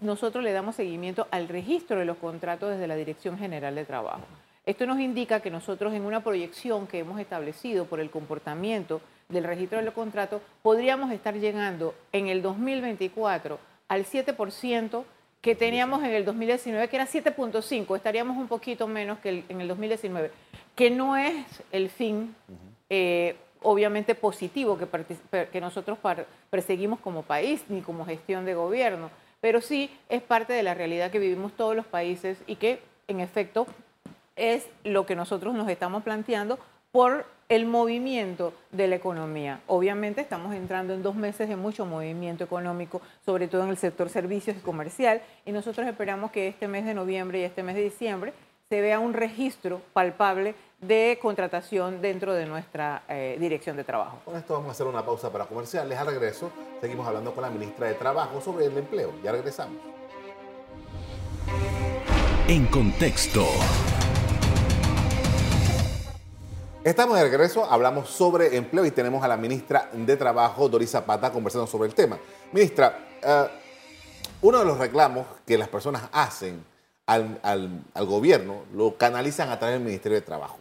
nosotros 0.01 0.45
le 0.45 0.53
damos 0.53 0.77
seguimiento 0.77 1.29
al 1.31 1.49
registro 1.49 1.99
de 1.99 2.05
los 2.05 2.17
contratos 2.19 2.71
desde 2.71 2.87
la 2.87 2.97
Dirección 2.97 3.39
General 3.39 3.75
de 3.75 3.85
Trabajo. 3.85 4.23
Esto 4.65 4.87
nos 4.87 5.01
indica 5.01 5.41
que 5.41 5.51
nosotros 5.51 5.93
en 5.95 6.05
una 6.05 6.23
proyección 6.23 6.87
que 6.87 7.01
hemos 7.01 7.19
establecido 7.19 7.87
por 7.87 8.01
el 8.01 8.11
comportamiento 8.11 9.01
del 9.29 9.45
registro 9.45 9.79
de 9.79 9.85
los 9.85 9.95
contratos, 9.95 10.43
podríamos 10.63 11.11
estar 11.11 11.35
llegando 11.35 11.95
en 12.13 12.29
el 12.29 12.43
2024 12.43 13.59
al 13.89 14.05
7% 14.05 15.05
que 15.41 15.57
teníamos 15.57 16.05
en 16.05 16.11
el 16.11 16.25
2019, 16.25 16.89
que 16.89 16.97
era 16.97 17.07
7.5, 17.07 17.97
estaríamos 17.97 18.37
un 18.37 18.47
poquito 18.47 18.87
menos 18.87 19.19
que 19.19 19.45
en 19.49 19.61
el 19.61 19.67
2019, 19.67 20.31
que 20.77 20.91
no 20.91 21.17
es 21.17 21.35
el 21.73 21.91
fin, 21.91 22.35
eh, 22.89 23.35
obviamente 23.63 24.15
positivo 24.15 24.79
que, 24.79 25.47
que 25.49 25.61
nosotros 25.61 25.99
perseguimos 26.51 27.01
como 27.01 27.23
país 27.23 27.65
ni 27.69 27.81
como 27.81 28.05
gestión 28.05 28.45
de 28.45 28.55
gobierno 28.55 29.11
pero 29.43 29.61
sí 29.61 29.91
es 30.09 30.23
parte 30.23 30.53
de 30.53 30.63
la 30.63 30.73
realidad 30.73 31.11
que 31.11 31.19
vivimos 31.19 31.53
todos 31.53 31.75
los 31.75 31.85
países 31.85 32.39
y 32.47 32.57
que 32.57 32.81
en 33.09 33.19
efecto 33.19 33.67
es 34.37 34.69
lo 34.85 35.05
que 35.05 35.17
nosotros 35.17 35.53
nos 35.53 35.69
estamos 35.69 36.05
planteando 36.05 36.61
por 36.93 37.27
el 37.49 37.67
movimiento 37.67 38.55
de 38.71 38.87
la 38.87 38.95
economía. 38.97 39.61
Obviamente 39.67 40.21
estamos 40.21 40.55
entrando 40.55 40.95
en 40.95 41.03
dos 41.03 41.17
meses 41.17 41.49
de 41.49 41.57
mucho 41.57 41.85
movimiento 41.85 42.45
económico, 42.45 43.03
sobre 43.27 43.49
todo 43.49 43.65
en 43.65 43.71
el 43.71 43.77
sector 43.77 44.09
servicios 44.09 44.57
y 44.57 44.61
comercial, 44.61 45.21
y 45.45 45.51
nosotros 45.51 45.87
esperamos 45.89 46.31
que 46.31 46.47
este 46.47 46.69
mes 46.69 46.85
de 46.85 46.95
noviembre 46.95 47.41
y 47.41 47.43
este 47.43 47.65
mes 47.65 47.75
de 47.75 47.83
diciembre 47.83 48.33
se 48.73 48.81
vea 48.81 48.99
un 48.99 49.13
registro 49.13 49.83
palpable 49.93 50.55
de 50.81 51.19
contratación 51.21 52.01
dentro 52.01 52.33
de 52.33 52.47
nuestra 52.47 53.03
eh, 53.07 53.37
dirección 53.39 53.77
de 53.77 53.85
trabajo. 53.85 54.21
Con 54.25 54.35
esto 54.35 54.55
vamos 54.55 54.71
a 54.71 54.73
hacer 54.73 54.87
una 54.87 55.05
pausa 55.05 55.31
para 55.31 55.45
comerciales. 55.45 55.99
Al 55.99 56.07
regreso 56.07 56.51
seguimos 56.81 57.07
hablando 57.07 57.35
con 57.35 57.43
la 57.43 57.51
ministra 57.51 57.89
de 57.89 57.93
Trabajo 57.97 58.41
sobre 58.41 58.65
el 58.65 58.79
empleo. 58.79 59.13
Ya 59.23 59.31
regresamos. 59.31 59.77
En 62.49 62.65
contexto. 62.65 63.45
Estamos 66.83 67.19
de 67.19 67.25
regreso, 67.25 67.71
hablamos 67.71 68.09
sobre 68.09 68.57
empleo 68.57 68.87
y 68.87 68.91
tenemos 68.91 69.23
a 69.23 69.29
la 69.29 69.37
ministra 69.37 69.91
de 69.93 70.17
Trabajo, 70.17 70.67
Doris 70.71 70.93
Zapata, 70.93 71.31
conversando 71.31 71.67
sobre 71.67 71.91
el 71.91 71.95
tema. 71.95 72.19
Ministra, 72.53 72.99
eh, 73.23 73.49
uno 74.41 74.61
de 74.61 74.65
los 74.65 74.79
reclamos 74.79 75.27
que 75.45 75.59
las 75.59 75.69
personas 75.69 76.09
hacen 76.11 76.72
al, 77.07 77.41
al, 77.43 78.07
gobierno 78.07 78.63
lo 78.75 78.97
canalizan 78.97 79.51
a 79.51 79.59
través 79.59 79.77
del 79.77 79.85
Ministerio 79.85 80.17
de 80.17 80.23
Trabajo 80.27 80.59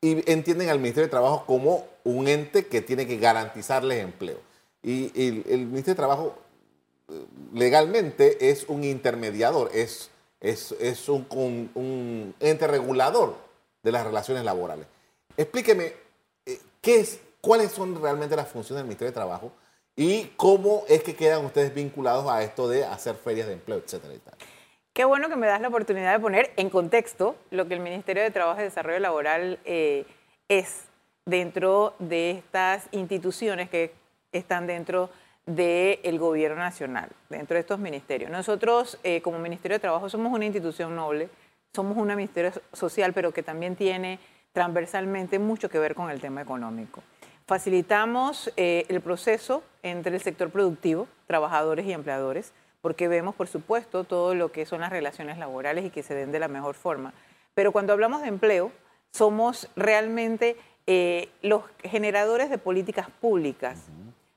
y 0.00 0.30
entienden 0.30 0.68
al 0.68 0.78
Ministerio 0.78 1.06
de 1.06 1.10
Trabajo 1.10 1.44
como 1.46 1.86
un 2.04 2.28
ente 2.28 2.66
que 2.66 2.80
tiene 2.80 3.06
que 3.06 3.18
garantizarles 3.18 4.02
empleo. 4.02 4.38
Y, 4.82 5.10
el 5.52 5.66
Ministerio 5.66 5.94
de 5.94 5.96
Trabajo 5.96 6.38
eh, 7.08 7.24
legalmente 7.52 8.50
es 8.50 8.64
un 8.68 8.84
intermediador, 8.84 9.70
es, 9.74 10.10
es, 10.40 10.72
es 10.80 11.08
un, 11.08 12.34
ente 12.40 12.66
regulador 12.66 13.36
de 13.82 13.92
las 13.92 14.06
relaciones 14.06 14.44
laborales. 14.44 14.86
Explíqueme 15.36 15.92
eh, 16.46 16.60
qué 16.80 17.00
es, 17.00 17.18
cuáles 17.40 17.72
son 17.72 18.00
realmente 18.00 18.36
las 18.36 18.48
funciones 18.48 18.80
del 18.80 18.88
Ministerio 18.88 19.10
de 19.10 19.14
Trabajo 19.14 19.52
y 19.96 20.32
cómo 20.36 20.84
es 20.88 21.02
que 21.02 21.16
quedan 21.16 21.44
ustedes 21.44 21.74
vinculados 21.74 22.30
a 22.30 22.42
esto 22.42 22.68
de 22.68 22.84
hacer 22.84 23.16
ferias 23.16 23.48
de 23.48 23.54
empleo, 23.54 23.78
etcétera 23.78 24.14
y. 24.14 24.57
Qué 24.98 25.04
bueno 25.04 25.28
que 25.28 25.36
me 25.36 25.46
das 25.46 25.60
la 25.60 25.68
oportunidad 25.68 26.12
de 26.12 26.18
poner 26.18 26.50
en 26.56 26.70
contexto 26.70 27.36
lo 27.52 27.68
que 27.68 27.74
el 27.74 27.78
Ministerio 27.78 28.20
de 28.20 28.32
Trabajo 28.32 28.58
y 28.58 28.64
Desarrollo 28.64 28.98
Laboral 28.98 29.60
eh, 29.64 30.04
es 30.48 30.86
dentro 31.24 31.94
de 32.00 32.32
estas 32.32 32.88
instituciones 32.90 33.70
que 33.70 33.94
están 34.32 34.66
dentro 34.66 35.08
del 35.46 36.18
gobierno 36.18 36.56
nacional, 36.56 37.10
dentro 37.28 37.54
de 37.54 37.60
estos 37.60 37.78
ministerios. 37.78 38.28
Nosotros, 38.28 38.98
eh, 39.04 39.22
como 39.22 39.38
Ministerio 39.38 39.76
de 39.76 39.82
Trabajo, 39.82 40.08
somos 40.08 40.32
una 40.32 40.46
institución 40.46 40.96
noble, 40.96 41.28
somos 41.72 41.96
un 41.96 42.08
ministerio 42.08 42.50
social, 42.72 43.12
pero 43.12 43.30
que 43.30 43.44
también 43.44 43.76
tiene 43.76 44.18
transversalmente 44.52 45.38
mucho 45.38 45.68
que 45.68 45.78
ver 45.78 45.94
con 45.94 46.10
el 46.10 46.20
tema 46.20 46.42
económico. 46.42 47.04
Facilitamos 47.46 48.52
eh, 48.56 48.84
el 48.88 49.00
proceso 49.00 49.62
entre 49.84 50.16
el 50.16 50.20
sector 50.20 50.50
productivo, 50.50 51.06
trabajadores 51.28 51.86
y 51.86 51.92
empleadores, 51.92 52.52
porque 52.80 53.08
vemos, 53.08 53.34
por 53.34 53.48
supuesto, 53.48 54.04
todo 54.04 54.34
lo 54.34 54.52
que 54.52 54.66
son 54.66 54.80
las 54.80 54.90
relaciones 54.90 55.38
laborales 55.38 55.84
y 55.84 55.90
que 55.90 56.02
se 56.02 56.14
den 56.14 56.32
de 56.32 56.38
la 56.38 56.48
mejor 56.48 56.74
forma. 56.74 57.12
Pero 57.54 57.72
cuando 57.72 57.92
hablamos 57.92 58.22
de 58.22 58.28
empleo, 58.28 58.72
somos 59.12 59.68
realmente 59.76 60.56
eh, 60.86 61.28
los 61.42 61.64
generadores 61.82 62.50
de 62.50 62.58
políticas 62.58 63.08
públicas 63.20 63.86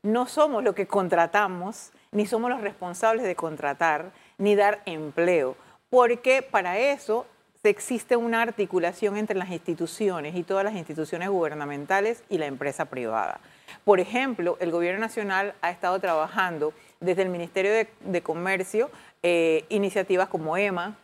no 0.04 0.28
somos 0.28 0.64
los 0.64 0.74
que 0.74 0.88
contratamos, 0.88 1.92
ni 2.12 2.26
somos 2.26 2.50
los 2.50 2.62
responsables 2.62 3.26
de 3.26 3.36
contratar, 3.36 4.12
ni 4.38 4.56
dar 4.56 4.82
empleo, 4.86 5.56
porque 5.90 6.42
para 6.42 6.80
eso 6.80 7.28
existe 7.64 8.16
una 8.16 8.42
articulación 8.42 9.18
entre 9.18 9.38
las 9.38 9.52
instituciones 9.52 10.36
y 10.36 10.44
todas 10.44 10.64
las 10.64 10.74
instituciones 10.74 11.30
gubernamentales 11.30 12.24
y 12.30 12.40
la 12.40 12.48
empresa 12.48 12.86
privada. 12.86 13.40
Por 13.86 14.00
ejemplo, 14.00 14.58
el 14.60 14.72
Gobierno 14.72 15.00
Nacional 15.00 15.56
ha 15.62 15.72
estado 15.72 16.00
trabajando 16.00 16.74
desde 17.00 17.24
el 17.24 17.30
Ministerio 17.30 17.72
de, 17.72 18.22
Comercio 18.22 18.92
eh, 19.24 19.66
iniciativas 19.70 20.30
como 20.30 20.56
EMA, 20.56 20.98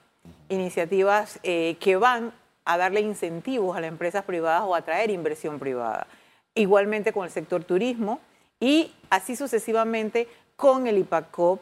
iniciativas 0.50 1.40
eh, 1.44 1.78
que 1.80 1.96
van 1.96 2.34
a 2.66 2.78
darle 2.78 3.02
incentivos 3.02 3.76
a 3.76 3.82
las 3.82 3.88
empresas 3.88 4.24
privadas 4.26 4.64
o 4.66 4.76
a 4.76 4.80
atraer 4.80 5.10
inversión 5.10 5.58
privada. 5.58 6.08
Igualmente 6.54 7.14
con 7.14 7.26
el 7.26 7.32
sector 7.32 7.64
turismo 7.64 8.20
y 8.60 8.94
así 9.10 9.36
sucesivamente 9.36 10.28
con 10.56 10.88
el 10.88 10.98
IPACOP, 10.98 11.62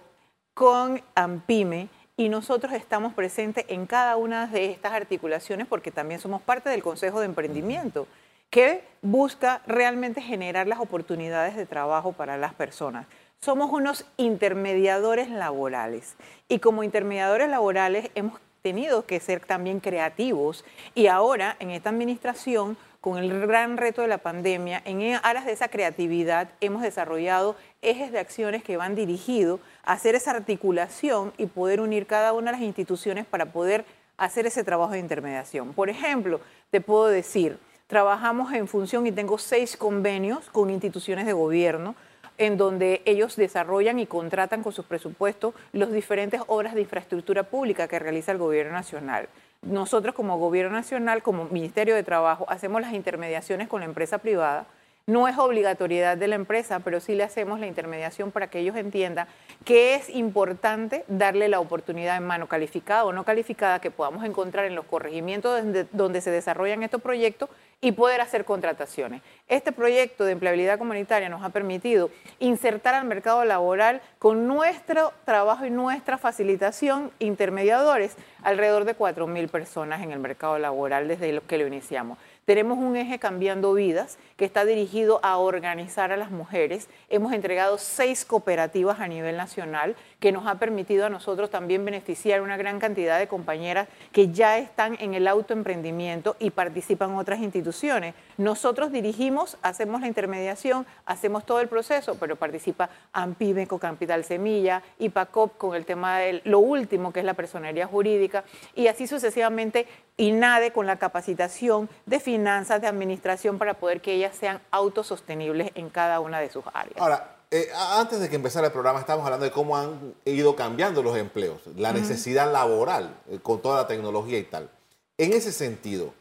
con 0.53 1.01
AMPIME, 1.15 1.89
y 2.17 2.29
nosotros 2.29 2.71
estamos 2.71 3.13
presentes 3.13 3.65
en 3.67 3.85
cada 3.87 4.15
una 4.15 4.47
de 4.47 4.71
estas 4.71 4.93
articulaciones 4.93 5.67
porque 5.67 5.91
también 5.91 6.21
somos 6.21 6.41
parte 6.41 6.69
del 6.69 6.81
Consejo 6.81 7.19
de 7.19 7.25
Emprendimiento 7.25 8.07
que 8.55 8.85
busca 9.01 9.61
realmente 9.67 10.21
generar 10.21 10.65
las 10.65 10.79
oportunidades 10.79 11.57
de 11.57 11.65
trabajo 11.65 12.13
para 12.13 12.37
las 12.37 12.53
personas. 12.53 13.05
Somos 13.41 13.69
unos 13.69 14.05
intermediadores 14.15 15.29
laborales 15.29 16.15
y 16.47 16.59
como 16.59 16.85
intermediadores 16.85 17.49
laborales 17.49 18.11
hemos 18.15 18.39
tenido 18.61 19.05
que 19.05 19.19
ser 19.19 19.41
también 19.41 19.81
creativos 19.81 20.63
y 20.93 21.07
ahora 21.07 21.57
en 21.59 21.69
esta 21.69 21.89
administración 21.89 22.77
con 23.01 23.17
el 23.17 23.45
gran 23.45 23.75
reto 23.75 24.03
de 24.03 24.07
la 24.07 24.19
pandemia, 24.19 24.81
en 24.85 25.19
aras 25.21 25.45
de 25.45 25.51
esa 25.51 25.67
creatividad 25.67 26.47
hemos 26.61 26.81
desarrollado 26.81 27.57
ejes 27.81 28.13
de 28.13 28.19
acciones 28.19 28.63
que 28.63 28.77
van 28.77 28.95
dirigidos 28.95 29.59
a 29.83 29.91
hacer 29.91 30.15
esa 30.15 30.31
articulación 30.31 31.33
y 31.37 31.47
poder 31.47 31.81
unir 31.81 32.07
cada 32.07 32.31
una 32.31 32.51
de 32.51 32.57
las 32.59 32.65
instituciones 32.65 33.25
para 33.25 33.47
poder 33.47 33.83
hacer 34.15 34.45
ese 34.45 34.63
trabajo 34.63 34.93
de 34.93 34.99
intermediación. 34.99 35.73
Por 35.73 35.89
ejemplo, 35.89 36.39
te 36.71 36.79
puedo 36.79 37.07
decir, 37.07 37.59
trabajamos 37.87 38.53
en 38.53 38.67
función 38.67 39.07
y 39.07 39.11
tengo 39.11 39.37
seis 39.37 39.77
convenios 39.77 40.49
con 40.49 40.69
instituciones 40.69 41.25
de 41.25 41.33
gobierno 41.33 41.95
en 42.37 42.57
donde 42.57 43.01
ellos 43.05 43.35
desarrollan 43.37 43.99
y 43.99 44.07
contratan 44.07 44.61
con 44.61 44.73
sus 44.73 44.85
presupuestos 44.85 45.53
las 45.71 45.91
diferentes 45.91 46.41
obras 46.47 46.75
de 46.75 46.81
infraestructura 46.81 47.43
pública 47.43 47.87
que 47.87 47.99
realiza 47.99 48.31
el 48.31 48.37
gobierno 48.37 48.73
nacional 48.73 49.29
nosotros 49.65 50.13
como 50.13 50.37
gobierno 50.37 50.71
nacional, 50.71 51.23
como 51.23 51.45
Ministerio 51.45 51.95
de 51.95 52.03
Trabajo, 52.03 52.45
hacemos 52.49 52.81
las 52.81 52.93
intermediaciones 52.93 53.67
con 53.67 53.81
la 53.81 53.87
empresa 53.87 54.19
privada. 54.19 54.67
No 55.07 55.27
es 55.27 55.37
obligatoriedad 55.37 56.17
de 56.17 56.27
la 56.27 56.33
empresa, 56.33 56.79
pero 56.79 56.99
sí 56.99 57.13
le 57.13 57.23
hacemos 57.23 57.59
la 57.59 57.67
intermediación 57.67 58.31
para 58.31 58.47
que 58.47 58.57
ellos 58.57 58.75
entiendan 58.75 59.27
que 59.63 59.93
es 59.93 60.09
importante 60.09 61.05
darle 61.07 61.47
la 61.47 61.59
oportunidad 61.59 62.17
en 62.17 62.25
mano 62.25 62.47
calificada 62.47 63.05
o 63.05 63.13
no 63.13 63.23
calificada 63.23 63.79
que 63.79 63.91
podamos 63.91 64.25
encontrar 64.25 64.65
en 64.65 64.73
los 64.73 64.85
corregimientos 64.85 65.63
donde, 65.91 66.21
se 66.21 66.31
desarrollan 66.31 66.81
estos 66.81 67.03
proyectos 67.03 67.49
y 67.81 67.91
poder 67.91 68.19
hacer 68.19 68.45
contrataciones. 68.45 69.21
Este 69.47 69.71
proyecto 69.71 70.25
de 70.25 70.31
empleabilidad 70.31 70.79
comunitaria 70.79 71.29
nos 71.29 71.43
ha 71.43 71.49
permitido 71.49 72.09
insertar 72.39 72.95
al 72.95 73.05
mercado 73.05 73.45
laboral 73.45 74.01
con 74.17 74.47
nuestro 74.47 75.13
trabajo 75.23 75.67
y 75.67 75.69
nuestra 75.69 76.17
facilitación 76.17 77.11
intermediadores 77.19 78.15
alrededor 78.41 78.85
de 78.85 78.97
4.000 78.97 79.49
personas 79.49 80.01
en 80.01 80.11
el 80.11 80.19
mercado 80.19 80.57
laboral 80.57 81.07
desde 81.07 81.41
que 81.41 81.59
lo 81.59 81.67
iniciamos. 81.67 82.17
Tenemos 82.45 82.77
un 82.77 82.95
eje 82.95 83.17
Cambiando 83.17 83.73
Vidas 83.73 84.19
que 84.37 84.45
está 84.45 84.65
dirigido 84.65 85.19
a 85.23 85.37
organizar 85.37 86.11
a 86.11 86.17
las 86.17 86.31
mujeres. 86.31 86.89
Hemos 87.09 87.33
entregado 87.33 87.77
seis 87.77 88.25
cooperativas 88.25 88.99
a 88.99 89.07
nivel 89.07 89.37
nacional 89.37 89.95
que 90.19 90.31
nos 90.31 90.47
ha 90.47 90.55
permitido 90.55 91.05
a 91.05 91.09
nosotros 91.09 91.49
también 91.49 91.85
beneficiar 91.85 92.41
una 92.41 92.57
gran 92.57 92.79
cantidad 92.79 93.19
de 93.19 93.27
compañeras 93.27 93.87
que 94.11 94.31
ya 94.31 94.57
están 94.57 94.97
en 94.99 95.13
el 95.13 95.27
autoemprendimiento 95.27 96.35
y 96.39 96.49
participan 96.49 97.15
otras 97.15 97.39
instituciones. 97.39 98.15
Nosotros 98.37 98.91
dirigimos, 98.91 99.57
hacemos 99.61 100.01
la 100.01 100.07
intermediación, 100.07 100.85
hacemos 101.05 101.45
todo 101.45 101.61
el 101.61 101.67
proceso, 101.67 102.15
pero 102.19 102.35
participa 102.35 102.89
AMPIBE 103.13 103.67
con 103.67 103.79
Capital 103.79 104.23
Semilla, 104.23 104.81
IPACOP 104.99 105.57
con 105.57 105.75
el 105.75 105.85
tema 105.85 106.19
de 106.19 106.41
lo 106.43 106.59
último, 106.59 107.13
que 107.13 107.19
es 107.19 107.25
la 107.25 107.35
personería 107.35 107.87
jurídica, 107.87 108.43
y 108.73 108.87
así 108.87 109.07
sucesivamente 109.07 109.85
INADE 110.17 110.71
con 110.71 110.85
la 110.85 110.95
capacitación 110.95 111.89
de 112.05 112.19
finanzas, 112.19 112.81
de 112.81 112.87
administración, 112.87 113.57
para 113.57 113.75
poder 113.75 114.01
que 114.01 114.13
ellas 114.13 114.24
sean 114.33 114.61
autosostenibles 114.71 115.71
en 115.75 115.89
cada 115.89 116.19
una 116.19 116.39
de 116.39 116.49
sus 116.49 116.63
áreas. 116.73 116.99
Ahora, 116.99 117.35
eh, 117.51 117.69
antes 117.73 118.19
de 118.19 118.29
que 118.29 118.35
empezara 118.35 118.67
el 118.67 118.73
programa, 118.73 118.99
estábamos 118.99 119.25
hablando 119.25 119.45
de 119.45 119.51
cómo 119.51 119.77
han 119.77 120.15
ido 120.25 120.55
cambiando 120.55 121.03
los 121.03 121.15
empleos, 121.17 121.61
la 121.75 121.93
necesidad 121.93 122.51
laboral 122.51 123.15
eh, 123.29 123.39
con 123.41 123.61
toda 123.61 123.81
la 123.81 123.87
tecnología 123.87 124.37
y 124.39 124.43
tal. 124.43 124.69
En 125.17 125.31
ese 125.31 125.51
sentido, 125.51 126.13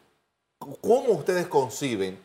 ¿cómo 0.59 1.13
ustedes 1.13 1.47
conciben 1.47 2.19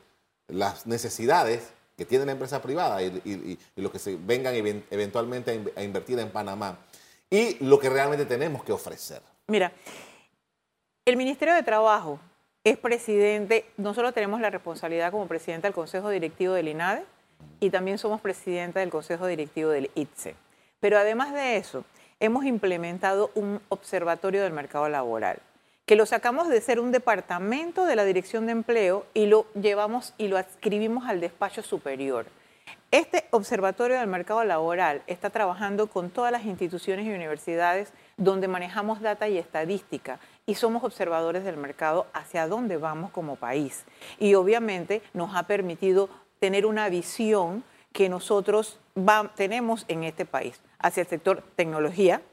las 0.47 0.85
necesidades 0.85 1.69
que 1.97 2.05
tiene 2.05 2.25
la 2.25 2.33
empresa 2.33 2.61
privada 2.61 3.01
y, 3.01 3.57
lo 3.75 3.91
que 3.91 3.99
se 3.99 4.15
vengan 4.15 4.53
eventualmente 4.89 5.71
a, 5.75 5.83
invertir 5.83 6.19
en 6.19 6.31
Panamá 6.31 6.77
y 7.29 7.63
lo 7.63 7.79
que 7.79 7.89
realmente 7.89 8.25
tenemos 8.25 8.63
que 8.63 8.71
ofrecer? 8.71 9.21
Mira, 9.47 9.71
el 11.05 11.17
Ministerio 11.17 11.55
de 11.55 11.63
Trabajo 11.63 12.19
es 12.63 12.77
presidente, 12.77 13.65
nosotros 13.77 14.13
tenemos 14.13 14.41
la 14.41 14.49
responsabilidad 14.49 15.11
como 15.11 15.27
presidente 15.27 15.67
del 15.67 15.73
Consejo 15.73 16.09
Directivo 16.09 16.53
del 16.53 16.67
INADE 16.67 17.03
y 17.59 17.69
también 17.69 17.97
somos 17.97 18.21
presidenta 18.21 18.81
del 18.81 18.89
Consejo 18.89 19.27
Directivo 19.27 19.69
del 19.69 19.89
ITSE. 19.95 20.35
Pero 20.79 20.97
además 20.97 21.33
de 21.33 21.57
eso, 21.57 21.85
hemos 22.19 22.45
implementado 22.45 23.31
un 23.35 23.61
observatorio 23.69 24.43
del 24.43 24.53
mercado 24.53 24.89
laboral 24.89 25.39
que 25.89 25.95
lo 25.95 26.05
sacamos 26.05 26.49
de 26.49 26.61
ser 26.61 26.79
un 26.79 26.91
departamento 26.91 27.85
de 27.85 27.95
la 27.95 28.05
Dirección 28.05 28.45
de 28.45 28.51
Empleo 28.51 29.07
y 29.15 29.25
lo 29.25 29.47
llevamos 29.59 30.13
y 30.19 30.27
lo 30.27 30.37
adscribimos 30.37 31.07
al 31.07 31.19
despacho 31.19 31.63
superior. 31.63 32.27
Este 32.91 33.25
Observatorio 33.31 33.97
del 33.97 34.05
Mercado 34.05 34.43
Laboral 34.43 35.01
está 35.07 35.31
trabajando 35.31 35.87
con 35.87 36.11
todas 36.11 36.31
las 36.31 36.45
instituciones 36.45 37.07
y 37.07 37.09
universidades 37.09 37.91
donde 38.17 38.47
manejamos 38.47 39.01
data 39.01 39.27
y 39.29 39.39
estadística 39.39 40.19
y 40.49 40.55
somos 40.55 40.83
observadores 40.83 41.43
del 41.43 41.57
mercado 41.57 42.07
hacia 42.11 42.47
dónde 42.47 42.77
vamos 42.77 43.11
como 43.11 43.35
país. 43.35 43.85
Y 44.17 44.33
obviamente 44.33 45.03
nos 45.13 45.35
ha 45.35 45.43
permitido 45.43 46.09
tener 46.39 46.65
una 46.65 46.89
visión 46.89 47.63
que 47.93 48.09
nosotros 48.09 48.79
tenemos 49.35 49.85
en 49.87 50.03
este 50.03 50.25
país 50.25 50.59
hacia 50.79 51.01
el 51.01 51.07
sector 51.07 51.43
tecnología, 51.55 52.23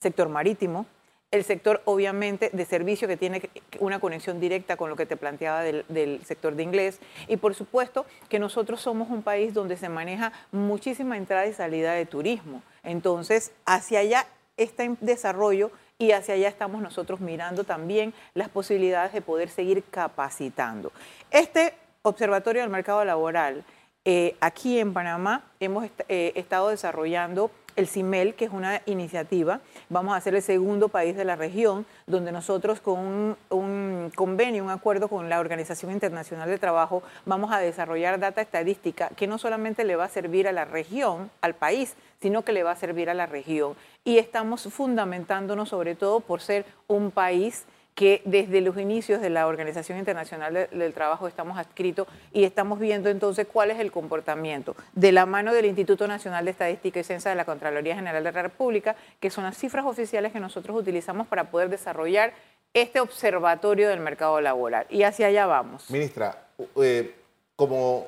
sector 0.00 0.28
marítimo, 0.28 0.84
el 1.30 1.44
sector 1.44 1.80
obviamente 1.86 2.50
de 2.52 2.66
servicio 2.66 3.08
que 3.08 3.16
tiene 3.16 3.48
una 3.80 4.00
conexión 4.00 4.38
directa 4.38 4.76
con 4.76 4.90
lo 4.90 4.96
que 4.96 5.06
te 5.06 5.16
planteaba 5.16 5.62
del, 5.62 6.20
sector 6.26 6.54
de 6.54 6.64
inglés 6.64 7.00
y 7.26 7.38
por 7.38 7.54
supuesto 7.54 8.04
que 8.28 8.38
nosotros 8.38 8.82
somos 8.82 9.08
un 9.08 9.22
país 9.22 9.54
donde 9.54 9.78
se 9.78 9.88
maneja 9.88 10.30
muchísima 10.50 11.16
entrada 11.16 11.46
y 11.46 11.54
salida 11.54 11.94
de 11.94 12.04
turismo. 12.04 12.62
Entonces, 12.82 13.52
hacia 13.64 14.00
allá 14.00 14.26
está 14.58 14.84
en 14.84 14.98
desarrollo 15.00 15.70
y 16.02 16.10
hacia 16.10 16.34
allá 16.34 16.48
estamos 16.48 16.82
nosotros 16.82 17.20
mirando 17.20 17.62
también 17.62 18.12
las 18.34 18.48
posibilidades 18.48 19.12
de 19.12 19.20
poder 19.22 19.48
seguir 19.48 19.84
capacitando. 19.84 20.90
Este 21.30 21.74
Observatorio 22.02 22.62
del 22.62 22.72
Mercado 22.72 23.04
Laboral, 23.04 23.62
eh, 24.04 24.34
aquí 24.40 24.80
en 24.80 24.92
Panamá 24.92 25.44
hemos 25.60 25.88
eh, 26.08 26.32
estado 26.34 26.70
desarrollando 26.70 27.52
el 27.76 27.88
CIMEL, 27.88 28.34
que 28.34 28.44
es 28.46 28.50
una 28.52 28.82
iniciativa. 28.86 29.60
Vamos 29.88 30.16
a 30.16 30.20
ser 30.20 30.34
el 30.34 30.42
segundo 30.42 30.88
país 30.88 31.16
de 31.16 31.24
la 31.24 31.36
región 31.36 31.86
donde 32.06 32.32
nosotros 32.32 32.80
con 32.80 33.36
un, 33.50 34.12
convenio, 34.14 34.64
un 34.64 34.70
acuerdo 34.70 35.08
con 35.08 35.28
la 35.28 35.40
Organización 35.40 35.92
Internacional 35.92 36.48
de 36.48 36.58
Trabajo, 36.58 37.02
vamos 37.26 37.52
a 37.52 37.58
desarrollar 37.58 38.18
data 38.18 38.40
estadística 38.40 39.08
que 39.16 39.26
no 39.26 39.38
solamente 39.38 39.84
le 39.84 39.96
va 39.96 40.04
a 40.04 40.08
servir 40.08 40.48
a 40.48 40.52
la 40.52 40.64
región, 40.64 41.30
al 41.40 41.54
país, 41.54 41.94
sino 42.20 42.42
que 42.42 42.52
le 42.52 42.62
va 42.62 42.72
a 42.72 42.76
servir 42.76 43.10
a 43.10 43.14
la 43.14 43.26
región. 43.26 43.74
Y 44.04 44.18
estamos 44.18 44.62
fundamentándonos 44.62 45.68
sobre 45.68 45.94
todo 45.94 46.20
por 46.20 46.40
ser 46.40 46.64
un 46.86 47.10
país 47.10 47.64
que 47.94 48.22
desde 48.24 48.60
los 48.60 48.78
inicios 48.78 49.20
de 49.20 49.30
la 49.30 49.46
Organización 49.46 49.98
Internacional 49.98 50.68
del 50.70 50.94
Trabajo 50.94 51.28
estamos 51.28 51.58
adscritos 51.58 52.08
y 52.32 52.44
estamos 52.44 52.78
viendo 52.78 53.10
entonces 53.10 53.46
cuál 53.50 53.70
es 53.70 53.78
el 53.78 53.92
comportamiento 53.92 54.74
de 54.94 55.12
la 55.12 55.26
mano 55.26 55.52
del 55.52 55.66
Instituto 55.66 56.08
Nacional 56.08 56.44
de 56.46 56.52
Estadística 56.52 57.00
y 57.00 57.04
Ciencia 57.04 57.30
de 57.30 57.36
la 57.36 57.44
Contraloría 57.44 57.94
General 57.94 58.24
de 58.24 58.32
la 58.32 58.42
República, 58.42 58.96
que 59.20 59.30
son 59.30 59.44
las 59.44 59.58
cifras 59.58 59.84
oficiales 59.84 60.32
que 60.32 60.40
nosotros 60.40 60.76
utilizamos 60.76 61.26
para 61.26 61.50
poder 61.50 61.68
desarrollar 61.68 62.32
este 62.74 63.00
observatorio 63.00 63.88
del 63.88 64.00
mercado 64.00 64.40
laboral. 64.40 64.86
Y 64.88 65.02
hacia 65.02 65.26
allá 65.26 65.46
vamos. 65.46 65.90
Ministra, 65.90 66.46
eh, 66.76 67.14
como 67.56 68.06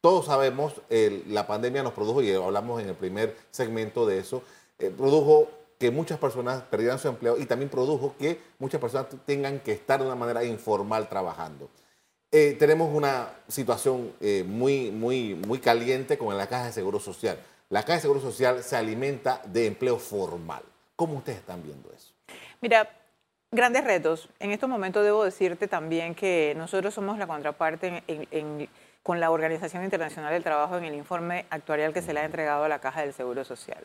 todos 0.00 0.26
sabemos, 0.26 0.80
la 1.26 1.46
pandemia 1.48 1.82
nos 1.82 1.92
produjo, 1.92 2.22
y 2.22 2.32
hablamos 2.32 2.80
en 2.80 2.88
el 2.88 2.94
primer 2.94 3.34
segmento 3.50 4.06
de 4.06 4.20
eso, 4.20 4.44
eh, 4.78 4.92
produjo 4.96 5.48
que 5.78 5.90
muchas 5.90 6.18
personas 6.18 6.62
perdieran 6.62 6.98
su 6.98 7.08
empleo 7.08 7.38
y 7.38 7.46
también 7.46 7.70
produjo 7.70 8.14
que 8.18 8.40
muchas 8.58 8.80
personas 8.80 9.06
tengan 9.24 9.60
que 9.60 9.72
estar 9.72 10.00
de 10.00 10.06
una 10.06 10.16
manera 10.16 10.44
informal 10.44 11.08
trabajando. 11.08 11.70
eh, 12.30 12.56
tenemos 12.58 12.94
una 12.94 13.30
situación 13.48 14.12
eh, 14.20 14.44
muy, 14.46 14.90
muy, 14.90 15.34
muy 15.34 15.60
caliente 15.60 16.18
con 16.18 16.36
la 16.36 16.46
Caja 16.46 16.66
de 16.66 16.72
Seguro 16.72 17.00
Social. 17.00 17.38
La 17.70 17.82
Caja 17.82 17.94
de 17.94 18.00
Seguro 18.00 18.20
Social 18.20 18.62
se 18.62 18.76
alimenta 18.76 19.40
de 19.46 19.66
empleo 19.66 19.98
formal. 19.98 20.62
¿Cómo 20.94 21.14
ustedes 21.14 21.38
están 21.38 21.62
viendo 21.62 21.90
eso? 21.96 22.12
Mira, 22.60 22.90
grandes 23.50 23.84
retos. 23.84 24.28
En 24.40 24.50
estos 24.50 24.68
momentos 24.68 25.04
debo 25.04 25.24
decirte 25.24 25.68
también 25.68 26.14
que 26.14 26.54
nosotros 26.56 26.92
somos 26.92 27.18
la 27.18 27.26
contraparte 27.26 28.02
con 29.02 29.20
la 29.20 29.30
Organización 29.30 29.84
Internacional 29.84 30.32
del 30.32 30.42
Trabajo 30.42 30.76
en 30.76 30.84
el 30.84 30.94
informe 30.94 31.46
actuarial 31.48 31.94
que 31.94 32.02
se 32.02 32.12
le 32.12 32.20
ha 32.20 32.24
entregado 32.24 32.64
a 32.64 32.68
la 32.68 32.80
Caja 32.80 33.02
del 33.02 33.14
Seguro 33.14 33.44
Social. 33.44 33.84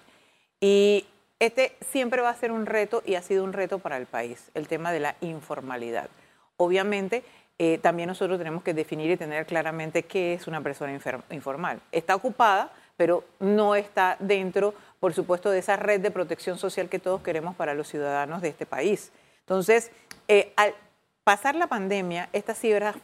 Y 0.59 1.05
este 1.45 1.75
siempre 1.91 2.21
va 2.21 2.29
a 2.29 2.35
ser 2.35 2.51
un 2.51 2.65
reto 2.65 3.01
y 3.05 3.15
ha 3.15 3.21
sido 3.21 3.43
un 3.43 3.53
reto 3.53 3.79
para 3.79 3.97
el 3.97 4.05
país, 4.05 4.49
el 4.53 4.67
tema 4.67 4.91
de 4.91 4.99
la 4.99 5.15
informalidad. 5.21 6.09
Obviamente, 6.57 7.23
eh, 7.59 7.77
también 7.77 8.07
nosotros 8.07 8.37
tenemos 8.37 8.63
que 8.63 8.73
definir 8.73 9.11
y 9.11 9.17
tener 9.17 9.45
claramente 9.45 10.03
qué 10.03 10.33
es 10.33 10.47
una 10.47 10.61
persona 10.61 10.97
informal. 11.29 11.79
Está 11.91 12.15
ocupada, 12.15 12.71
pero 12.97 13.23
no 13.39 13.75
está 13.75 14.17
dentro, 14.19 14.73
por 14.99 15.13
supuesto, 15.13 15.49
de 15.49 15.59
esa 15.59 15.75
red 15.75 16.01
de 16.01 16.11
protección 16.11 16.57
social 16.57 16.89
que 16.89 16.99
todos 16.99 17.21
queremos 17.21 17.55
para 17.55 17.73
los 17.73 17.87
ciudadanos 17.87 18.41
de 18.41 18.49
este 18.49 18.65
país. 18.65 19.11
Entonces, 19.41 19.91
eh, 20.27 20.53
al 20.55 20.73
pasar 21.23 21.55
la 21.55 21.67
pandemia, 21.67 22.29
esta 22.33 22.53
cifra 22.53 22.95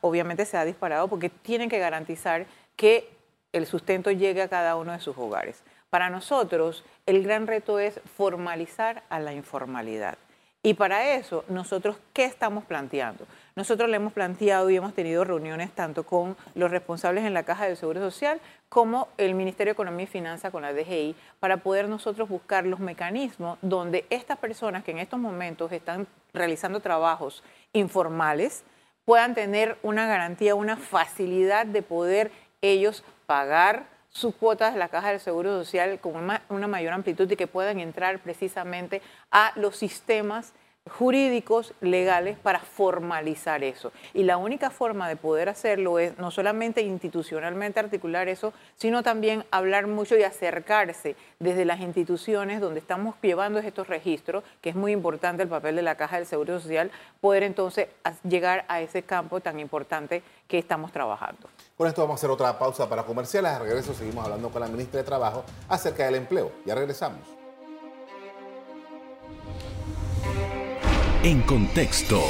obviamente 0.00 0.44
se 0.44 0.56
ha 0.56 0.64
disparado 0.64 1.08
porque 1.08 1.28
tienen 1.28 1.68
que 1.68 1.78
garantizar 1.78 2.46
que 2.76 3.10
el 3.52 3.66
sustento 3.66 4.10
llegue 4.10 4.42
a 4.42 4.48
cada 4.48 4.76
uno 4.76 4.92
de 4.92 5.00
sus 5.00 5.16
hogares. 5.16 5.62
Para 5.90 6.10
nosotros, 6.10 6.84
el 7.06 7.22
gran 7.22 7.46
reto 7.46 7.78
es 7.78 8.00
formalizar 8.16 9.02
a 9.08 9.20
la 9.20 9.32
informalidad. 9.32 10.18
Y 10.62 10.74
para 10.74 11.14
eso, 11.14 11.44
nosotros, 11.48 11.96
¿qué 12.12 12.24
estamos 12.24 12.64
planteando? 12.64 13.26
Nosotros 13.54 13.88
le 13.88 13.96
hemos 13.96 14.12
planteado 14.12 14.68
y 14.70 14.76
hemos 14.76 14.92
tenido 14.92 15.24
reuniones 15.24 15.70
tanto 15.72 16.04
con 16.04 16.36
los 16.54 16.70
responsables 16.70 17.24
en 17.24 17.32
la 17.32 17.44
Caja 17.44 17.66
del 17.66 17.76
Seguro 17.76 18.00
Social 18.00 18.40
como 18.68 19.08
el 19.18 19.34
Ministerio 19.34 19.70
de 19.70 19.74
Economía 19.74 20.04
y 20.04 20.08
Finanzas 20.08 20.50
con 20.50 20.62
la 20.62 20.72
DGI 20.72 21.14
para 21.40 21.58
poder 21.58 21.88
nosotros 21.88 22.28
buscar 22.28 22.66
los 22.66 22.80
mecanismos 22.80 23.58
donde 23.62 24.04
estas 24.10 24.36
personas 24.38 24.84
que 24.84 24.90
en 24.90 24.98
estos 24.98 25.18
momentos 25.18 25.70
están 25.70 26.06
realizando 26.34 26.80
trabajos 26.80 27.42
informales 27.72 28.64
puedan 29.04 29.34
tener 29.34 29.78
una 29.82 30.06
garantía, 30.06 30.54
una 30.54 30.76
facilidad 30.76 31.66
de 31.66 31.82
poder 31.82 32.30
ellos 32.60 33.04
pagar 33.26 33.86
sus 34.18 34.34
cuotas 34.34 34.72
de 34.72 34.80
la 34.80 34.88
Caja 34.88 35.10
del 35.10 35.20
Seguro 35.20 35.64
Social 35.64 36.00
con 36.00 36.14
una, 36.16 36.66
mayor 36.66 36.92
amplitud 36.92 37.30
y 37.30 37.36
que 37.36 37.46
puedan 37.46 37.78
entrar 37.78 38.18
precisamente 38.18 39.00
a 39.30 39.52
los 39.54 39.76
sistemas 39.76 40.52
jurídicos, 40.88 41.74
legales, 41.80 42.38
para 42.38 42.60
formalizar 42.60 43.62
eso. 43.62 43.92
Y 44.14 44.24
la 44.24 44.38
única 44.38 44.70
forma 44.70 45.08
de 45.08 45.16
poder 45.16 45.48
hacerlo 45.48 45.98
es 45.98 46.18
no 46.18 46.30
solamente 46.30 46.80
institucionalmente 46.80 47.78
articular 47.78 48.28
eso, 48.28 48.52
sino 48.76 49.02
también 49.02 49.44
hablar 49.50 49.86
mucho 49.86 50.16
y 50.16 50.22
acercarse 50.22 51.14
desde 51.38 51.66
las 51.66 51.80
instituciones 51.80 52.60
donde 52.60 52.80
estamos 52.80 53.14
llevando 53.22 53.60
estos 53.60 53.86
registros, 53.86 54.44
que 54.62 54.70
es 54.70 54.76
muy 54.76 54.92
importante 54.92 55.42
el 55.42 55.48
papel 55.48 55.76
de 55.76 55.82
la 55.82 55.96
Caja 55.96 56.16
del 56.16 56.26
Seguro 56.26 56.58
Social, 56.58 56.90
poder 57.20 57.42
entonces 57.42 57.88
llegar 58.26 58.64
a 58.68 58.80
ese 58.80 59.02
campo 59.02 59.40
tan 59.40 59.60
importante 59.60 60.22
que 60.48 60.58
estamos 60.58 60.90
trabajando. 60.90 61.48
Con 61.78 61.86
esto 61.86 62.02
vamos 62.02 62.14
a 62.14 62.18
hacer 62.18 62.30
otra 62.30 62.58
pausa 62.58 62.88
para 62.88 63.04
comerciales. 63.04 63.52
A 63.52 63.60
regreso 63.60 63.94
seguimos 63.94 64.24
hablando 64.24 64.50
con 64.50 64.60
la 64.60 64.66
ministra 64.66 64.98
de 64.98 65.04
Trabajo 65.04 65.44
acerca 65.68 66.06
del 66.06 66.16
empleo. 66.16 66.50
Ya 66.66 66.74
regresamos. 66.74 67.20
En 71.22 71.40
contexto. 71.42 72.20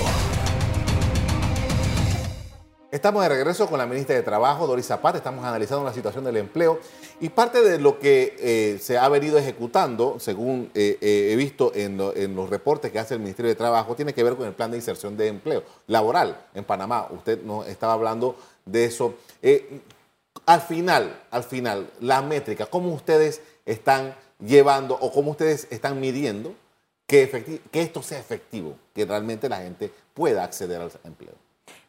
Estamos 2.90 3.22
de 3.22 3.28
regreso 3.28 3.68
con 3.68 3.78
la 3.78 3.84
ministra 3.84 4.16
de 4.16 4.22
Trabajo, 4.22 4.66
Doris 4.66 4.86
Zapata. 4.86 5.18
Estamos 5.18 5.44
analizando 5.44 5.84
la 5.84 5.92
situación 5.92 6.24
del 6.24 6.38
empleo 6.38 6.80
y 7.20 7.28
parte 7.28 7.60
de 7.60 7.78
lo 7.78 7.98
que 7.98 8.34
eh, 8.38 8.78
se 8.80 8.96
ha 8.96 9.06
venido 9.10 9.36
ejecutando, 9.36 10.18
según 10.18 10.70
eh, 10.74 10.96
eh, 11.02 11.28
he 11.30 11.36
visto 11.36 11.70
en, 11.74 11.98
los 11.98 12.48
reportes 12.48 12.90
que 12.90 12.98
hace 12.98 13.12
el 13.12 13.20
Ministerio 13.20 13.50
de 13.50 13.56
Trabajo, 13.56 13.94
tiene 13.94 14.14
que 14.14 14.24
ver 14.24 14.36
con 14.36 14.46
el 14.46 14.54
plan 14.54 14.70
de 14.70 14.78
inserción 14.78 15.18
de 15.18 15.28
empleo 15.28 15.64
laboral 15.86 16.46
en 16.54 16.64
Panamá. 16.64 17.08
Usted 17.10 17.42
nos 17.42 17.68
estaba 17.68 17.92
hablando 17.92 18.36
de 18.64 18.86
eso. 18.86 19.16
al 20.46 20.62
final, 20.62 21.24
al 21.30 21.42
final, 21.42 21.90
la 22.00 22.22
métrica, 22.22 22.64
¿cómo 22.64 22.94
ustedes 22.94 23.42
están 23.66 24.14
llevando 24.40 24.94
o 24.98 25.12
cómo 25.12 25.32
ustedes 25.32 25.68
están 25.70 26.00
midiendo 26.00 26.54
que, 27.06 27.60
que 27.70 27.82
esto 27.82 28.02
sea 28.02 28.18
efectivo, 28.18 28.78
que 28.94 29.04
realmente 29.04 29.46
la 29.46 29.58
gente 29.58 29.92
pueda 30.14 30.42
acceder 30.42 30.80
al 30.80 30.90
empleo? 31.04 31.34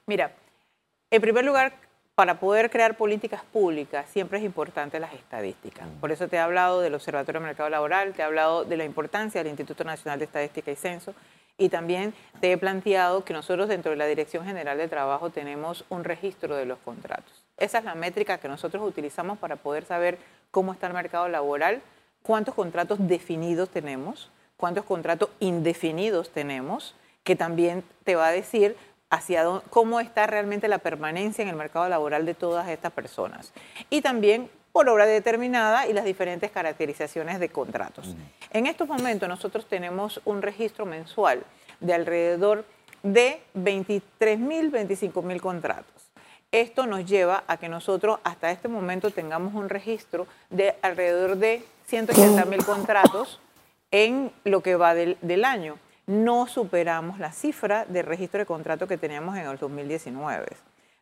Mira, 0.06 0.36
en 1.12 1.22
primer 1.22 1.46
lugar, 1.46 1.74
para 2.16 2.40
poder 2.40 2.70
crear 2.70 2.98
políticas 2.98 3.44
públicas 3.44 4.06
siempre 4.10 4.40
es 4.40 4.44
importante 4.44 5.00
las 5.00 5.14
estadísticas. 5.14 5.88
Mm. 5.88 6.00
Por 6.02 6.12
eso 6.12 6.28
te 6.28 6.36
he 6.36 6.40
hablado 6.40 6.82
del 6.82 6.94
Observatorio 6.94 7.40
del 7.40 7.48
Mercado 7.48 7.70
Laboral, 7.70 8.14
te 8.14 8.22
he 8.22 8.26
hablado 8.26 8.66
de 8.66 8.76
la 8.76 8.84
importancia 8.84 9.42
del 9.42 9.50
Instituto 9.50 9.86
Nacional 9.86 10.20
de 10.20 10.26
Estadística 10.26 10.70
y 10.70 10.76
Censo 10.76 11.16
y 11.58 11.70
también 11.70 12.14
te 12.42 12.52
he 12.52 12.58
planteado 12.58 13.24
que 13.24 13.34
nosotros 13.34 13.70
dentro 13.70 13.92
de 13.92 13.98
la 13.98 14.06
Dirección 14.06 14.46
General 14.46 14.78
de 14.78 14.90
Trabajo 14.90 15.30
tenemos 15.30 15.86
un 15.90 16.04
registro 16.04 16.58
de 16.58 16.66
los 16.66 16.78
contratos. 16.80 17.46
Esa 17.58 17.80
es 17.80 17.86
la 17.86 17.96
métrica 17.96 18.38
que 18.38 18.50
nosotros 18.50 18.86
utilizamos 18.86 19.38
para 19.38 19.56
poder 19.56 19.86
saber 19.86 20.18
cómo 20.52 20.74
está 20.74 20.88
el 20.88 20.94
mercado 20.94 21.30
laboral, 21.30 21.82
cuántos 22.22 22.54
contratos 22.54 22.98
definidos 23.08 23.70
tenemos, 23.70 24.30
cuántos 24.58 24.84
contratos 24.84 25.30
indefinidos 25.40 26.32
tenemos, 26.32 26.96
que 27.24 27.36
también 27.36 27.84
te 28.04 28.16
va 28.16 28.28
a 28.28 28.32
decir 28.32 28.76
hacia 29.10 29.44
cómo 29.70 30.00
está 30.00 30.28
realmente 30.28 30.68
la 30.68 30.78
permanencia 30.78 31.42
en 31.42 31.50
el 31.50 31.56
mercado 31.56 31.90
laboral 31.90 32.26
de 32.26 32.34
todas 32.34 32.68
estas 32.70 32.92
personas. 32.92 33.54
Y 33.90 34.02
también 34.02 34.50
por 34.72 34.88
obra 34.88 35.06
determinada 35.06 35.88
y 35.88 35.94
las 35.94 36.06
diferentes 36.06 36.52
caracterizaciones 36.52 37.40
de 37.40 37.50
contratos. 37.50 38.16
En 38.52 38.68
estos 38.68 38.88
momentos 38.88 39.28
nosotros 39.28 39.68
tenemos 39.68 40.22
un 40.26 40.42
registro 40.42 40.86
mensual 40.86 41.44
de 41.80 41.94
alrededor 41.94 42.66
de 43.04 43.42
23.000, 43.56 44.72
25.000 44.72 45.40
contratos. 45.40 46.12
Esto 46.52 46.88
nos 46.88 47.06
lleva 47.06 47.44
a 47.48 47.58
que 47.58 47.70
nosotros 47.70 48.20
hasta 48.24 48.52
este 48.52 48.68
momento 48.68 49.12
tengamos 49.12 49.54
un 49.54 49.70
registro 49.70 50.28
de 50.50 50.76
alrededor 50.82 51.38
de 51.38 51.64
180.000 51.90 52.66
contratos 52.66 53.40
en 53.92 54.32
lo 54.44 54.62
que 54.62 54.76
va 54.76 54.96
del, 54.96 55.46
año. 55.46 55.78
No 56.10 56.48
superamos 56.48 57.20
la 57.20 57.32
cifra 57.32 57.86
de 57.86 58.02
registro 58.02 58.40
de 58.40 58.48
contrato 58.48 58.88
que 58.88 58.98
teníamos 58.98 59.38
en 59.38 59.46
el 59.46 59.60
2019, 59.60 60.48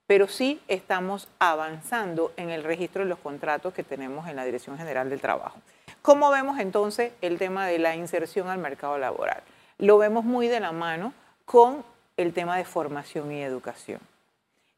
pero 0.06 0.28
sí 0.28 0.62
estamos 0.68 1.30
avanzando 1.40 2.34
en 2.36 2.50
el 2.50 2.66
registro 2.66 3.04
de 3.04 3.10
los 3.10 3.20
contratos 3.20 3.74
que 3.74 3.84
tenemos 3.84 4.28
en 4.28 4.36
la 4.36 4.44
Dirección 4.44 4.78
General 4.78 5.10
del 5.10 5.22
Trabajo. 5.22 5.62
¿Cómo 6.02 6.30
vemos 6.30 6.60
entonces 6.60 7.14
el 7.22 7.38
tema 7.38 7.68
de 7.68 7.80
la 7.80 7.96
inserción 7.96 8.50
al 8.50 8.58
mercado 8.58 8.98
laboral? 8.98 9.42
Lo 9.78 9.98
vemos 9.98 10.26
muy 10.26 10.50
de 10.50 10.60
la 10.60 10.74
mano 10.74 11.14
con 11.46 11.86
el 12.18 12.34
tema 12.34 12.58
de 12.58 12.66
formación 12.66 13.32
y 13.32 13.42
educación. 13.42 14.02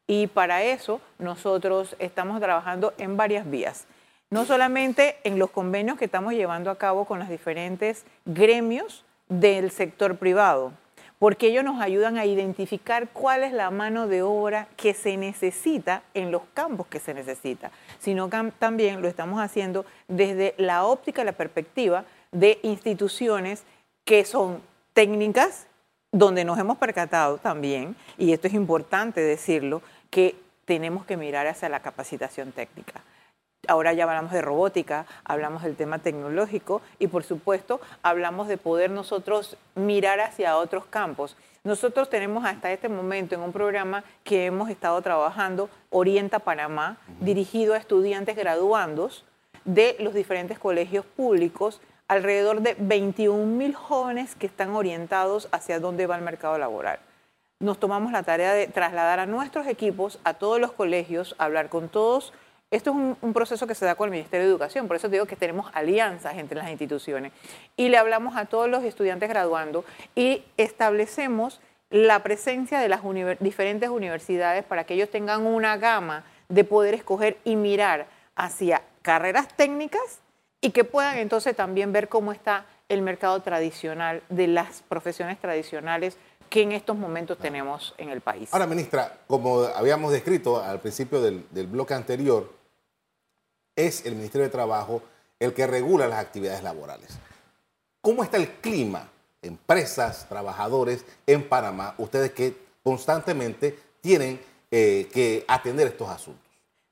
Y 0.06 0.28
para 0.28 0.62
eso 0.62 1.00
nosotros 1.18 1.96
estamos 1.98 2.40
trabajando 2.40 2.94
en 2.98 3.16
varias 3.16 3.50
vías 3.50 3.88
no 4.30 4.44
solamente 4.44 5.16
en 5.24 5.40
los 5.40 5.50
convenios 5.50 5.98
que 5.98 6.04
estamos 6.04 6.34
llevando 6.34 6.70
a 6.70 6.78
cabo 6.78 7.04
con 7.04 7.18
los 7.18 7.28
diferentes 7.28 8.04
gremios 8.24 9.04
del 9.30 9.70
sector 9.70 10.16
privado, 10.18 10.72
porque 11.18 11.46
ellos 11.46 11.64
nos 11.64 11.80
ayudan 11.80 12.18
a 12.18 12.26
identificar 12.26 13.08
cuál 13.12 13.42
es 13.42 13.52
la 13.52 13.70
mano 13.70 14.08
de 14.08 14.22
obra 14.22 14.68
que 14.76 14.92
se 14.92 15.16
necesita 15.16 16.02
en 16.12 16.30
los 16.30 16.42
campos 16.52 16.86
que 16.88 16.98
se 16.98 17.14
necesita, 17.14 17.70
sino 17.98 18.28
que 18.28 18.52
también 18.58 19.00
lo 19.00 19.08
estamos 19.08 19.40
haciendo 19.40 19.86
desde 20.08 20.54
la 20.58 20.84
óptica, 20.84 21.24
la 21.24 21.32
perspectiva 21.32 22.04
de 22.32 22.58
instituciones 22.62 23.62
que 24.04 24.24
son 24.24 24.60
técnicas, 24.92 25.66
donde 26.12 26.44
nos 26.44 26.58
hemos 26.58 26.76
percatado 26.76 27.38
también, 27.38 27.94
y 28.18 28.32
esto 28.32 28.48
es 28.48 28.54
importante 28.54 29.20
decirlo, 29.20 29.80
que 30.10 30.34
tenemos 30.64 31.06
que 31.06 31.16
mirar 31.16 31.46
hacia 31.46 31.68
la 31.68 31.80
capacitación 31.80 32.50
técnica 32.50 33.00
ahora 33.68 33.92
ya 33.92 34.04
hablamos 34.04 34.32
de 34.32 34.42
robótica, 34.42 35.06
hablamos 35.24 35.62
del 35.62 35.76
tema 35.76 35.98
tecnológico 35.98 36.82
y 36.98 37.06
por 37.06 37.24
supuesto 37.24 37.80
hablamos 38.02 38.48
de 38.48 38.58
poder 38.58 38.90
nosotros 38.90 39.56
mirar 39.74 40.20
hacia 40.20 40.56
otros 40.56 40.84
campos. 40.86 41.36
Nosotros 41.62 42.08
tenemos 42.08 42.44
hasta 42.44 42.72
este 42.72 42.88
momento 42.88 43.34
en 43.34 43.42
un 43.42 43.52
programa 43.52 44.02
que 44.24 44.46
hemos 44.46 44.70
estado 44.70 45.00
trabajando, 45.02 45.68
Orienta 45.90 46.38
Panamá, 46.38 46.96
dirigido 47.20 47.74
a 47.74 47.78
estudiantes 47.78 48.34
graduandos 48.34 49.24
de 49.66 49.96
los 50.00 50.14
diferentes 50.14 50.58
colegios 50.58 51.04
públicos, 51.04 51.80
alrededor 52.08 52.62
de 52.62 52.74
21 52.78 53.44
mil 53.44 53.74
jóvenes 53.74 54.34
que 54.34 54.46
están 54.46 54.70
orientados 54.70 55.48
hacia 55.52 55.80
dónde 55.80 56.06
va 56.06 56.16
el 56.16 56.22
mercado 56.22 56.56
laboral. 56.56 56.98
Nos 57.60 57.78
tomamos 57.78 58.10
la 58.10 58.22
tarea 58.22 58.54
de 58.54 58.68
trasladar 58.68 59.20
a 59.20 59.26
nuestros 59.26 59.66
equipos 59.66 60.18
a 60.24 60.32
todos 60.32 60.58
los 60.58 60.72
colegios, 60.72 61.34
hablar 61.36 61.68
con 61.68 61.90
todos 61.90 62.32
esto 62.70 62.90
es 62.90 63.16
un, 63.20 63.32
proceso 63.32 63.66
que 63.66 63.74
se 63.74 63.84
da 63.84 63.96
con 63.96 64.06
el 64.06 64.12
Ministerio 64.12 64.46
de 64.46 64.50
Educación, 64.50 64.86
por 64.86 64.96
eso 64.96 65.08
te 65.08 65.14
digo 65.14 65.26
que 65.26 65.34
tenemos 65.34 65.70
alianzas 65.74 66.36
entre 66.36 66.56
las 66.56 66.70
instituciones. 66.70 67.32
Y 67.76 67.88
le 67.88 67.96
hablamos 67.96 68.36
a 68.36 68.44
todos 68.44 68.68
los 68.68 68.84
estudiantes 68.84 69.28
graduando 69.28 69.84
y 70.14 70.44
establecemos 70.56 71.60
la 71.90 72.22
presencia 72.22 72.78
de 72.78 72.88
las 72.88 73.00
diferentes 73.40 73.88
universidades 73.88 74.64
para 74.64 74.84
que 74.84 74.94
ellos 74.94 75.10
tengan 75.10 75.44
una 75.46 75.76
gama 75.78 76.24
de 76.48 76.62
poder 76.62 76.94
escoger 76.94 77.38
y 77.44 77.56
mirar 77.56 78.06
hacia 78.36 78.82
carreras 79.02 79.48
técnicas 79.48 80.20
y 80.60 80.70
que 80.70 80.84
puedan 80.84 81.18
entonces 81.18 81.56
también 81.56 81.92
ver 81.92 82.08
cómo 82.08 82.30
está 82.30 82.66
el 82.88 83.02
mercado 83.02 83.40
tradicional 83.40 84.22
de 84.28 84.46
las 84.46 84.82
profesiones 84.82 85.40
tradicionales 85.40 86.16
que 86.48 86.62
en 86.62 86.72
estos 86.72 86.96
momentos 86.96 87.38
tenemos 87.38 87.94
en 87.98 88.10
el 88.10 88.20
país. 88.20 88.48
Ahora, 88.52 88.66
ministra, 88.66 89.18
como 89.26 89.62
habíamos 89.62 90.12
descrito 90.12 90.62
al 90.62 90.80
principio 90.80 91.20
del, 91.20 91.46
del 91.50 91.68
bloque 91.68 91.94
anterior, 91.94 92.59
es 93.76 94.06
el 94.06 94.14
Ministerio 94.14 94.46
de 94.46 94.50
Trabajo 94.50 95.02
el 95.38 95.54
que 95.54 95.66
regula 95.66 96.06
las 96.06 96.20
actividades 96.20 96.62
laborales. 96.62 97.18
¿Cómo 98.00 98.22
está 98.22 98.36
el 98.36 98.48
clima? 98.48 99.08
Empresas, 99.42 100.26
trabajadores 100.28 101.04
en 101.26 101.48
Panamá, 101.48 101.94
ustedes 101.98 102.32
que 102.32 102.54
constantemente 102.82 103.78
tienen 104.00 104.40
eh, 104.70 105.08
que 105.12 105.44
atender 105.48 105.86
estos 105.86 106.08
asuntos. 106.08 106.44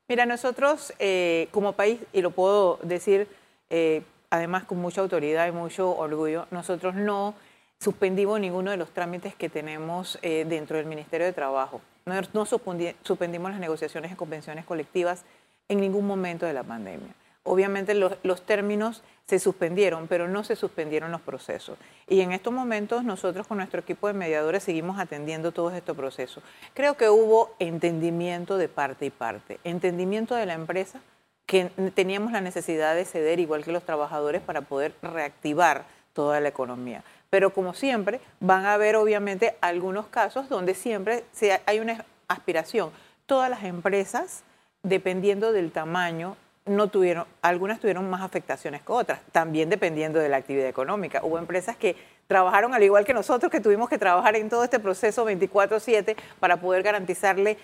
Mira, 0.07 0.25
nosotros 0.25 0.93
eh, 0.97 1.47
como 1.51 1.73
país, 1.73 1.99
y 2.11 2.21
lo 2.21 2.31
puedo 2.31 2.79
decir 2.81 3.27
eh, 3.69 4.01
además 4.31 4.63
con 4.63 4.79
mucha 4.79 5.01
autoridad 5.01 5.47
y 5.47 5.51
mucho 5.51 5.95
orgullo, 5.95 6.47
nosotros 6.49 6.95
no 6.95 7.35
suspendimos 7.79 8.39
ninguno 8.39 8.71
de 8.71 8.77
los 8.77 8.89
trámites 8.89 9.35
que 9.35 9.47
tenemos 9.47 10.19
dentro 10.21 10.75
del 10.77 10.85
Ministerio 10.85 11.25
de 11.25 11.33
Trabajo. 11.33 11.79
No, 12.05 12.13
no 12.33 12.45
suspendimos 12.45 13.51
las 13.51 13.59
negociaciones 13.59 14.11
de 14.11 14.17
convenciones 14.17 14.65
colectivas 14.65 15.23
en 15.69 15.79
ningún 15.79 16.05
momento 16.05 16.45
de 16.45 16.53
la 16.53 16.63
pandemia. 16.63 17.13
Obviamente 17.43 17.95
los, 17.95 18.41
términos 18.45 19.01
se 19.25 19.39
suspendieron, 19.39 20.07
pero 20.07 20.27
no 20.27 20.43
se 20.43 20.55
suspendieron 20.55 21.11
los 21.11 21.21
procesos. 21.21 21.77
Y 22.07 22.21
en 22.21 22.31
estos 22.31 22.51
momentos 22.51 23.03
nosotros 23.03 23.47
con 23.47 23.57
nuestro 23.57 23.79
equipo 23.79 24.07
de 24.07 24.13
mediadores 24.13 24.63
seguimos 24.63 24.99
atendiendo 24.99 25.51
todos 25.51 25.73
estos 25.73 25.95
procesos. 25.95 26.43
Creo 26.73 26.97
que 26.97 27.09
hubo 27.09 27.55
entendimiento 27.59 28.57
de 28.57 28.67
parte 28.67 29.05
y 29.05 29.09
parte, 29.09 29.59
entendimiento 29.63 30.35
de 30.35 30.45
la 30.45 30.53
empresa 30.53 30.99
que 31.45 31.71
teníamos 31.95 32.31
la 32.31 32.41
necesidad 32.41 32.93
de 32.93 33.05
ceder 33.05 33.39
igual 33.39 33.63
que 33.63 33.71
los 33.71 33.83
trabajadores 33.83 34.41
para 34.41 34.61
poder 34.61 34.93
reactivar 35.01 35.85
toda 36.13 36.39
la 36.39 36.49
economía. 36.49 37.03
Pero 37.31 37.53
como 37.53 37.73
siempre, 37.73 38.21
van 38.39 38.65
a 38.65 38.73
haber 38.73 38.95
obviamente 38.95 39.55
algunos 39.61 40.05
casos 40.07 40.49
donde 40.49 40.75
siempre 40.75 41.23
hay 41.65 41.79
una 41.79 42.05
aspiración. 42.27 42.91
Todas 43.25 43.49
las 43.49 43.63
empresas, 43.63 44.43
dependiendo 44.83 45.51
del 45.51 45.71
tamaño, 45.71 46.37
no 46.65 46.87
tuvieron, 46.87 47.25
algunas 47.41 47.79
tuvieron 47.79 48.09
más 48.09 48.21
afectaciones 48.21 48.81
que 48.81 48.91
otras, 48.91 49.21
también 49.31 49.69
dependiendo 49.69 50.19
de 50.19 50.29
la 50.29 50.37
actividad 50.37 50.67
económica. 50.67 51.21
Hubo 51.23 51.39
empresas 51.39 51.75
que 51.75 51.95
trabajaron 52.27 52.75
al 52.75 52.83
igual 52.83 53.05
que 53.05 53.13
nosotros, 53.13 53.51
que 53.51 53.59
tuvimos 53.59 53.89
que 53.89 53.97
trabajar 53.97 54.35
en 54.35 54.49
todo 54.49 54.63
este 54.63 54.79
proceso 54.79 55.25
24/7 55.25 56.15
para 56.39 56.57
poder 56.57 56.83
garantizarle 56.83 57.57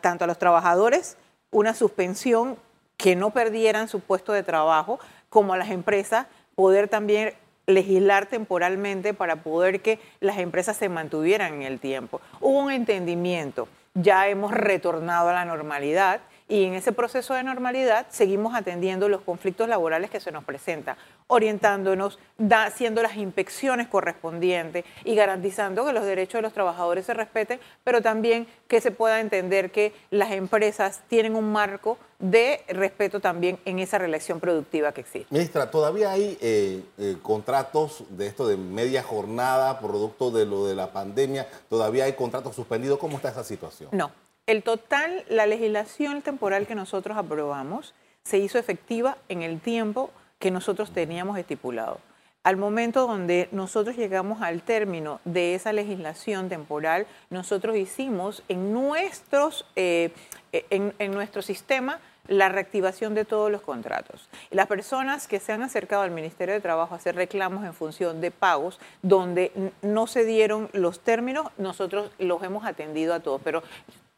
tanto 0.00 0.24
a 0.24 0.26
los 0.26 0.38
trabajadores 0.38 1.16
una 1.52 1.72
suspensión 1.72 2.56
que 2.96 3.14
no 3.14 3.30
perdieran 3.30 3.86
su 3.86 4.00
puesto 4.00 4.32
de 4.32 4.42
trabajo, 4.42 4.98
como 5.30 5.52
a 5.52 5.56
las 5.56 5.70
empresas 5.70 6.26
poder 6.56 6.88
también 6.88 7.34
legislar 7.66 8.26
temporalmente 8.26 9.14
para 9.14 9.36
poder 9.36 9.82
que 9.82 10.00
las 10.18 10.38
empresas 10.38 10.76
se 10.76 10.88
mantuvieran 10.88 11.54
en 11.54 11.62
el 11.62 11.78
tiempo. 11.78 12.20
Hubo 12.40 12.58
un 12.58 12.72
entendimiento, 12.72 13.68
ya 13.94 14.26
hemos 14.26 14.52
retornado 14.52 15.28
a 15.28 15.32
la 15.34 15.44
normalidad 15.44 16.20
y 16.48 16.64
en 16.64 16.74
ese 16.74 16.92
proceso 16.92 17.34
de 17.34 17.42
normalidad 17.42 18.06
seguimos 18.10 18.54
atendiendo 18.54 19.08
los 19.08 19.20
conflictos 19.20 19.68
laborales 19.68 20.10
que 20.10 20.18
se 20.18 20.32
nos 20.32 20.44
presentan, 20.44 20.96
orientándonos, 21.26 22.18
haciendo 22.50 23.02
las 23.02 23.16
inspecciones 23.16 23.86
correspondientes 23.86 24.84
y 25.04 25.14
garantizando 25.14 25.84
que 25.84 25.92
los 25.92 26.04
derechos 26.04 26.38
de 26.38 26.42
los 26.42 26.54
trabajadores 26.54 27.04
se 27.04 27.14
respeten, 27.14 27.60
pero 27.84 28.00
también 28.00 28.46
que 28.66 28.80
se 28.80 28.90
pueda 28.90 29.20
entender 29.20 29.70
que 29.70 29.92
las 30.10 30.32
empresas 30.32 31.02
tienen 31.08 31.36
un 31.36 31.52
marco 31.52 31.98
de 32.18 32.64
respeto 32.68 33.20
también 33.20 33.58
en 33.64 33.78
esa 33.78 33.98
relación 33.98 34.40
productiva 34.40 34.92
que 34.92 35.02
existe. 35.02 35.32
Ministra, 35.32 35.70
¿todavía 35.70 36.10
hay 36.10 36.36
eh, 36.40 36.82
eh, 36.98 37.16
contratos 37.22 38.04
de 38.10 38.26
esto 38.26 38.48
de 38.48 38.56
media 38.56 39.02
jornada, 39.02 39.78
producto 39.78 40.30
de 40.30 40.44
lo 40.44 40.66
de 40.66 40.74
la 40.74 40.92
pandemia? 40.92 41.46
¿Todavía 41.68 42.04
hay 42.04 42.14
contratos 42.14 42.56
suspendidos? 42.56 42.98
¿Cómo 42.98 43.16
está 43.16 43.28
esa 43.28 43.44
situación? 43.44 43.90
No, 43.92 44.10
el 44.48 44.62
total, 44.62 45.24
la 45.28 45.46
legislación 45.46 46.22
temporal 46.22 46.66
que 46.66 46.74
nosotros 46.74 47.18
aprobamos 47.18 47.94
se 48.22 48.38
hizo 48.38 48.58
efectiva 48.58 49.18
en 49.28 49.42
el 49.42 49.60
tiempo 49.60 50.10
que 50.38 50.50
nosotros 50.50 50.90
teníamos 50.90 51.38
estipulado. 51.38 52.00
Al 52.44 52.56
momento 52.56 53.06
donde 53.06 53.50
nosotros 53.52 53.96
llegamos 53.96 54.40
al 54.40 54.62
término 54.62 55.20
de 55.26 55.54
esa 55.54 55.74
legislación 55.74 56.48
temporal, 56.48 57.06
nosotros 57.28 57.76
hicimos 57.76 58.42
en, 58.48 58.72
nuestros, 58.72 59.66
eh, 59.76 60.12
en, 60.52 61.10
nuestro 61.12 61.42
sistema 61.42 62.00
la 62.26 62.48
reactivación 62.48 63.14
de 63.14 63.26
todos 63.26 63.52
los 63.52 63.60
contratos. 63.60 64.30
Las 64.50 64.66
personas 64.66 65.28
que 65.28 65.40
se 65.40 65.52
han 65.52 65.62
acercado 65.62 66.02
al 66.02 66.10
Ministerio 66.10 66.54
de 66.54 66.60
Trabajo 66.62 66.94
a 66.94 66.96
hacer 66.96 67.16
reclamos 67.16 67.66
en 67.66 67.74
función 67.74 68.22
de 68.22 68.30
pagos, 68.30 68.80
donde 69.02 69.52
no 69.82 70.06
se 70.06 70.24
dieron 70.24 70.70
los 70.72 71.00
términos, 71.00 71.48
nosotros 71.58 72.10
los 72.18 72.42
hemos 72.42 72.64
atendido 72.64 73.12
a 73.12 73.20
todos, 73.20 73.42
pero 73.44 73.62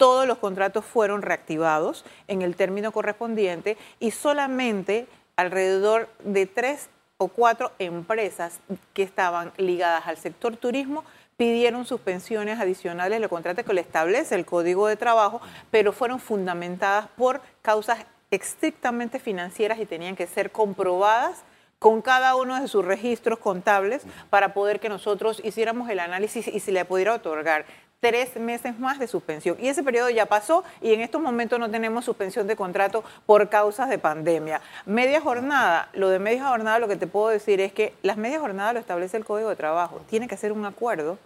todos 0.00 0.26
los 0.26 0.38
contratos 0.38 0.82
fueron 0.82 1.20
reactivados 1.20 2.06
en 2.26 2.40
el 2.40 2.56
término 2.56 2.90
correspondiente 2.90 3.76
y 3.98 4.12
solamente 4.12 5.06
alrededor 5.36 6.08
de 6.24 6.46
tres 6.46 6.88
o 7.18 7.28
cuatro 7.28 7.70
empresas 7.78 8.60
que 8.94 9.02
estaban 9.02 9.52
ligadas 9.58 10.06
al 10.06 10.16
sector 10.16 10.56
turismo 10.56 11.04
pidieron 11.36 11.84
suspensiones 11.84 12.58
adicionales 12.60 13.20
los 13.20 13.28
contratos 13.28 13.62
que 13.62 13.74
le 13.74 13.82
establece 13.82 14.34
el 14.36 14.46
Código 14.46 14.86
de 14.86 14.96
Trabajo, 14.96 15.42
pero 15.70 15.92
fueron 15.92 16.18
fundamentadas 16.18 17.08
por 17.08 17.42
causas 17.60 17.98
estrictamente 18.30 19.18
financieras 19.18 19.78
y 19.80 19.84
tenían 19.84 20.16
que 20.16 20.26
ser 20.26 20.50
comprobadas 20.50 21.42
con 21.78 22.00
cada 22.00 22.36
uno 22.36 22.58
de 22.58 22.68
sus 22.68 22.84
registros 22.86 23.38
contables 23.38 24.02
para 24.30 24.54
poder 24.54 24.80
que 24.80 24.88
nosotros 24.88 25.42
hiciéramos 25.44 25.90
el 25.90 25.98
análisis 25.98 26.48
y 26.48 26.60
se 26.60 26.72
le 26.72 26.86
pudiera 26.86 27.14
otorgar 27.14 27.66
tres 28.00 28.36
meses 28.36 28.78
más 28.78 28.98
de 28.98 29.06
suspensión. 29.06 29.56
Y 29.60 29.68
ese 29.68 29.82
periodo 29.82 30.10
ya 30.10 30.26
pasó 30.26 30.64
y 30.80 30.92
en 30.92 31.00
estos 31.00 31.20
momentos 31.20 31.58
no 31.58 31.70
tenemos 31.70 32.04
suspensión 32.04 32.46
de 32.46 32.56
contrato 32.56 33.04
por 33.26 33.48
causas 33.48 33.88
de 33.88 33.98
pandemia. 33.98 34.60
Media 34.86 35.20
jornada, 35.20 35.88
lo 35.92 36.08
de 36.08 36.18
media 36.18 36.48
jornada 36.48 36.78
lo 36.78 36.88
que 36.88 36.96
te 36.96 37.06
puedo 37.06 37.28
decir 37.28 37.60
es 37.60 37.72
que 37.72 37.94
las 38.02 38.16
medias 38.16 38.40
jornadas 38.40 38.74
lo 38.74 38.80
establece 38.80 39.16
el 39.16 39.24
Código 39.24 39.50
de 39.50 39.56
Trabajo. 39.56 40.00
Tiene 40.08 40.28
que 40.28 40.36
ser 40.36 40.52
un 40.52 40.64
acuerdo 40.64 41.18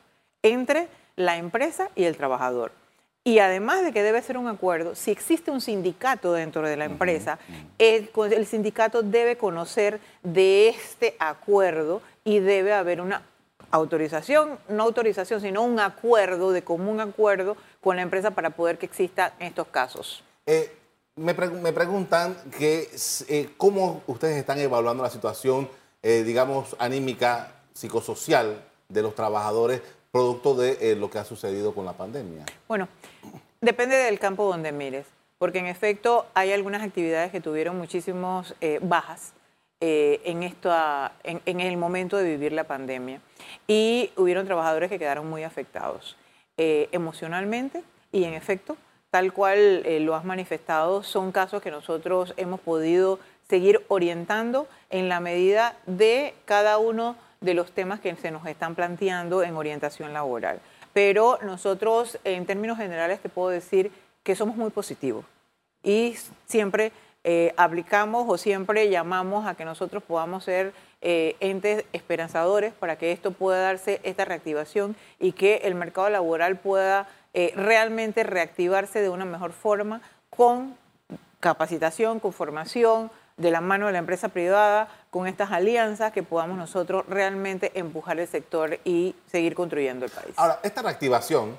entre 0.43 0.89
la 1.17 1.37
empresa 1.37 1.91
y 1.95 2.05
el 2.05 2.17
trabajador. 2.17 2.73
Y 3.27 3.39
además 3.39 3.83
de 3.83 3.93
que 3.93 4.03
debe 4.03 4.21
ser 4.21 4.37
un 4.37 4.49
acuerdo, 4.49 4.95
si 4.95 5.11
existe 5.11 5.51
un 5.51 5.63
sindicato 5.63 6.35
dentro 6.35 6.69
de 6.69 6.77
la 6.77 6.85
empresa, 6.85 7.39
el, 7.79 8.11
sindicato 8.47 9.03
debe 9.03 9.39
conocer 9.39 9.99
de 10.23 10.69
este 10.69 11.17
acuerdo 11.19 12.03
y 12.23 12.41
debe 12.41 12.75
haber 12.75 13.01
una 13.01 13.23
autorización, 13.75 14.59
no 14.69 14.85
autorización, 14.85 15.41
sino 15.41 15.63
un 15.63 15.81
acuerdo, 15.81 16.53
de 16.53 16.63
común 16.63 17.01
acuerdo 17.01 17.57
con 17.81 17.97
la 17.97 18.03
empresa 18.03 18.31
para 18.31 18.51
poder 18.51 18.79
que 18.79 18.87
exista 18.87 19.35
estos 19.41 19.67
casos. 19.69 20.23
Eh, 20.47 20.73
me, 21.17 21.35
preguntan 21.35 22.37
que, 22.57 22.89
eh, 23.29 23.51
cómo 23.57 24.03
ustedes 24.07 24.37
están 24.37 24.61
evaluando 24.61 25.03
la 25.03 25.11
situación, 25.11 25.69
eh, 26.03 26.23
digamos, 26.23 26.77
anímica, 26.79 27.53
psicosocial 27.73 28.63
de 28.89 29.03
los 29.03 29.15
trabajadores 29.17 29.83
producto 30.13 30.55
de 30.55 30.95
lo 30.95 31.11
que 31.11 31.19
ha 31.19 31.25
sucedido 31.25 31.75
con 31.75 31.85
la 31.85 31.95
pandemia? 31.95 32.45
Bueno, 32.69 32.87
depende 33.61 33.97
del 33.97 34.21
campo 34.21 34.45
donde 34.45 34.71
mires, 34.71 35.07
porque 35.39 35.59
en 35.59 35.67
efecto 35.67 36.27
hay 36.35 36.53
algunas 36.53 36.83
actividades 36.83 37.33
que 37.33 37.41
tuvieron 37.41 37.77
muchísimas 37.77 38.55
bajas 38.81 39.33
eh, 39.87 40.23
en, 40.25 40.43
esto, 40.43 40.73
en, 41.25 41.43
en, 41.45 41.61
el 41.61 41.77
momento 41.77 42.17
de 42.17 42.25
vivir 42.25 42.53
la 42.53 42.65
pandemia 42.65 43.21
y 43.67 44.11
hubieron 44.17 44.47
trabajadores 44.47 44.89
que 44.89 44.99
quedaron 44.99 45.29
muy 45.29 45.43
afectados 45.43 46.17
emocionalmente 46.57 47.83
y 48.11 48.25
en 48.25 48.33
efecto, 48.33 48.79
tal 49.11 49.33
cual 49.33 49.85
lo 50.07 50.15
has 50.15 50.25
manifestado, 50.25 51.03
son 51.03 51.33
casos 51.33 51.61
que 51.61 51.71
nosotros 51.71 52.33
hemos 52.37 52.61
podido 52.61 53.19
seguir 53.49 53.85
orientando 53.89 54.69
en 54.89 55.09
la 55.09 55.21
medida 55.21 55.77
de 55.87 56.35
cada 56.45 56.79
uno 56.79 57.17
de 57.41 57.55
los 57.55 57.73
temas 57.73 58.01
que 58.01 58.15
se 58.17 58.31
nos 58.31 58.47
están 58.47 58.75
planteando 58.75 59.43
en 59.43 59.55
orientación 59.55 60.13
laboral. 60.13 60.61
Pero 60.95 61.39
nosotros, 61.43 62.19
en 62.25 62.47
términos 62.47 62.79
generales, 62.79 63.21
te 63.21 63.29
puedo 63.29 63.51
decir 63.51 63.91
que 64.23 64.35
somos 64.35 64.57
muy 64.57 64.71
positivos 64.71 65.25
y 65.83 66.17
siempre 66.47 66.93
eh, 67.25 67.55
aplicamos 67.57 68.27
o 68.29 68.37
siempre 68.37 68.91
llamamos 68.91 69.47
a 69.47 69.55
que 69.55 69.65
nosotros 69.65 70.03
podamos 70.03 70.45
ser 70.45 70.75
eh, 71.01 71.37
entes 71.41 71.85
esperanzadores 71.95 72.75
para 72.75 72.97
que 72.97 73.13
esto 73.13 73.31
pueda 73.31 73.61
darse 73.61 74.01
esta 74.05 74.27
reactivación 74.27 74.95
y 75.19 75.33
que 75.33 75.63
el 75.65 75.75
mercado 75.75 76.11
laboral 76.11 76.59
pueda 76.59 77.09
eh, 77.33 77.53
realmente 77.57 78.25
reactivarse 78.25 79.01
de 79.01 79.09
una 79.09 79.25
mejor 79.25 79.53
forma 79.53 80.03
con 80.29 80.77
capacitación, 81.41 82.21
con 82.21 82.33
formación, 82.33 83.11
de 83.37 83.51
la 83.51 83.61
mano 83.61 83.87
de 83.87 83.93
la 83.93 83.99
empresa 83.99 84.29
privada, 84.29 84.89
con 85.11 85.27
estas 85.27 85.51
alianzas, 85.51 86.13
que 86.13 86.23
podamos 86.23 86.57
nosotros 86.57 87.05
realmente 87.09 87.73
empujar 87.75 88.21
el 88.21 88.29
sector 88.29 88.79
y 88.85 89.15
seguir 89.31 89.55
construyendo 89.55 90.05
el 90.05 90.11
país. 90.11 90.35
Ahora, 90.37 90.61
esta 90.63 90.83
reactivación 90.83 91.59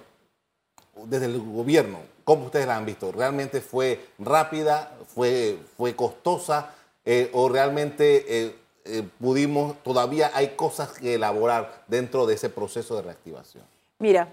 desde 1.06 1.26
el 1.26 1.40
gobierno, 1.40 2.00
¿cómo 2.26 2.46
ustedes 2.46 2.68
la 2.68 2.76
han 2.76 2.86
visto? 2.86 3.12
¿Realmente 3.14 3.62
fue 3.62 4.10
rápida, 4.20 4.92
fue, 5.14 5.58
fue 5.78 5.96
costosa 5.96 6.72
eh, 7.06 7.30
o 7.34 7.48
realmente 7.48 8.26
eh, 8.28 8.56
eh, 8.84 9.04
pudimos, 9.22 9.82
todavía 9.84 10.32
hay 10.34 10.50
cosas 10.50 10.92
que 10.92 11.14
elaborar 11.14 11.84
dentro 11.88 12.26
de 12.26 12.34
ese 12.34 12.50
proceso 12.50 12.98
de 12.98 13.04
reactivación? 13.04 13.64
Mira, 14.00 14.28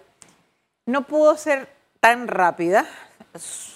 no 0.87 1.07
pudo 1.07 1.37
ser 1.37 1.69
tan 2.01 2.27
rápida, 2.27 2.87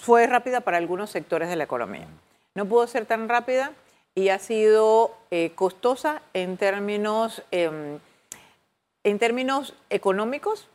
fue 0.01 0.27
rápida 0.27 0.61
para 0.61 0.77
algunos 0.77 1.11
sectores 1.11 1.47
de 1.47 1.55
la 1.55 1.63
economía. 1.63 2.07
No 2.55 2.65
pudo 2.65 2.87
ser 2.87 3.05
tan 3.05 3.29
rápida 3.29 3.71
y 4.15 4.29
ha 4.29 4.39
sido 4.39 5.15
costosa 5.55 6.23
en 6.33 6.57
términos, 6.57 7.43
em, 7.51 7.99
en 9.03 9.19
términos 9.19 9.75
económicos, 9.89 10.67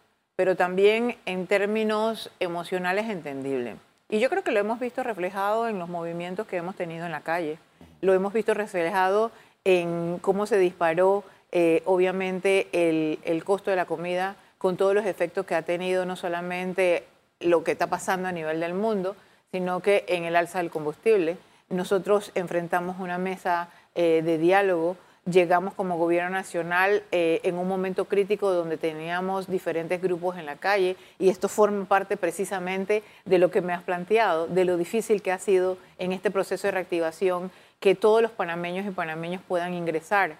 pero 0.43 0.57
también 0.57 1.15
en 1.25 1.47
términos 1.47 2.29
emocionales 2.41 3.09
entendible. 3.09 3.77
Y 4.09 4.19
yo 4.19 4.29
creo 4.29 4.43
que 4.43 4.51
lo 4.51 4.59
hemos 4.59 4.81
visto 4.81 5.05
reflejado 5.05 5.69
en 5.69 5.79
los 5.79 5.89
movimientos 5.89 6.49
que 6.49 6.57
hemos 6.57 6.75
tenido 6.75 7.07
en 7.07 7.13
la 7.13 7.21
calle. 7.21 7.59
Lo 8.01 8.13
hemos 8.13 8.33
visto 8.33 8.53
reflejado 8.53 9.31
en 9.63 10.19
cómo 10.21 10.47
se 10.47 10.59
disparó, 10.59 11.23
eh, 11.53 11.85
obviamente, 11.85 12.67
el, 12.73 13.21
el 13.23 13.45
costo 13.45 13.71
de 13.71 13.77
la 13.77 13.85
comida 13.85 14.35
con 14.59 14.77
todos 14.77 14.97
los 14.97 15.07
efectos 15.07 15.47
que 15.47 15.55
ha 15.55 15.63
tenido 15.63 16.07
no 16.07 16.17
solamente 16.17 17.05
lo 17.39 17.63
que 17.63 17.71
está 17.71 17.87
pasando 17.87 18.27
a 18.27 18.33
nivel 18.33 18.59
del 18.59 18.75
mundo, 18.75 19.15
sino 19.53 19.79
que 19.79 20.05
en 20.09 20.25
el 20.25 20.35
alza 20.35 20.59
del 20.59 20.71
combustible. 20.73 21.37
Nosotros 21.69 22.33
enfrentamos 22.35 22.99
una 22.99 23.17
mesa 23.17 23.69
eh, 23.95 24.23
de 24.25 24.39
diálogo 24.39 24.97
llegamos 25.31 25.75
como 25.75 25.97
gobierno 25.97 26.31
nacional 26.31 27.05
eh, 27.13 27.41
en 27.45 27.57
un 27.57 27.69
momento 27.69 28.07
crítico 28.07 28.53
donde 28.53 28.77
teníamos 28.77 29.49
diferentes 29.49 30.03
grupos 30.03 30.37
en 30.37 30.47
la 30.47 30.57
calle 30.57 30.97
y 31.19 31.29
esto 31.29 31.49
forma 31.49 31.85
parte 31.85 32.17
precisamente 32.17 33.03
de 33.25 33.39
lo 33.39 33.51
que 33.51 33.61
me 33.61 33.73
has 33.73 33.83
planteado, 33.83 34.49
de 34.49 34.65
lo 34.65 34.77
difícil 34.77 35.23
que 35.23 35.33
ha 35.33 35.39
sido 35.39 35.79
en 35.99 36.13
este 36.13 36.31
proceso 36.31 36.67
de 36.67 36.73
reactivación 36.73 37.53
que 37.79 37.95
todos 37.95 38.23
los 38.23 38.33
panameños 38.33 38.87
y 38.87 38.91
panameños 38.91 39.43
puedan 39.47 39.75
ingresar. 39.75 40.37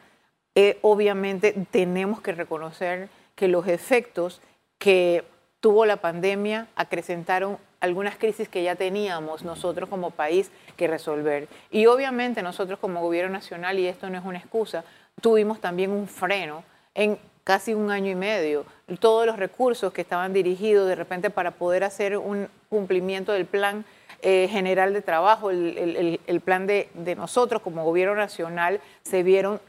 Eh, 0.55 0.79
obviamente 0.83 1.55
tenemos 1.71 2.21
que 2.21 2.33
reconocer 2.33 3.09
que 3.35 3.49
los 3.49 3.67
efectos 3.69 4.41
que 4.79 5.25
tuvo 5.61 5.87
la 5.87 5.99
pandemia 5.99 6.67
acrecentaron 6.75 7.57
algunas 7.83 8.17
crisis 8.17 8.49
que 8.49 8.63
ya 8.63 8.77
teníamos 8.77 9.43
nosotros 9.43 9.89
como 9.89 10.13
país 10.13 10.53
que 10.77 10.87
resolver. 10.87 11.49
Y 11.71 11.87
obviamente 11.87 12.41
nosotros 12.41 12.79
como 12.79 13.03
gobierno 13.03 13.33
nacional, 13.33 13.79
y 13.79 13.89
esto 13.89 14.09
no 14.09 14.19
es 14.19 14.25
una 14.25 14.39
excusa, 14.39 14.85
tuvimos 15.21 15.61
también 15.61 15.91
un 15.91 16.07
freno 16.07 16.63
en 16.95 17.19
casi 17.43 17.75
un 17.75 17.91
año 17.91 18.09
y 18.09 18.15
medio. 18.15 18.65
Todos 19.01 19.27
los 19.27 19.37
recursos 19.37 19.93
que 19.93 20.03
estaban 20.03 20.33
dirigidos 20.33 20.87
de 20.87 20.95
repente 20.95 21.29
para 21.29 21.51
poder 21.51 21.83
hacer 21.83 22.17
un 22.17 22.49
cumplimiento 22.69 23.33
del 23.33 23.47
plan 23.47 23.85
eh, 24.23 24.47
general 24.49 24.93
de 24.93 25.03
trabajo, 25.03 25.51
el, 25.51 26.41
plan 26.45 26.69
de, 26.69 26.89
de, 26.95 27.17
nosotros 27.17 27.63
como 27.63 27.85
gobierno 27.85 28.15
nacional, 28.15 28.81
se 29.03 29.25
vieron 29.25 29.61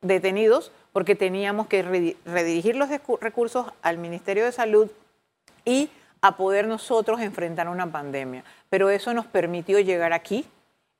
detenidos 0.00 0.72
porque 0.94 1.14
teníamos 1.14 1.66
que 1.66 1.82
redirigir 1.82 2.76
los 2.76 2.88
recursos 3.20 3.66
al 3.82 3.98
Ministerio 3.98 4.46
de 4.46 4.52
Salud 4.52 4.88
y 5.66 5.90
a 6.20 6.36
poder 6.36 6.66
nosotros 6.66 7.20
enfrentar 7.20 7.68
una 7.68 7.90
pandemia. 7.90 8.44
Pero 8.70 8.90
eso 8.90 9.14
nos 9.14 9.26
permitió 9.26 9.78
llegar 9.80 10.12
aquí 10.12 10.46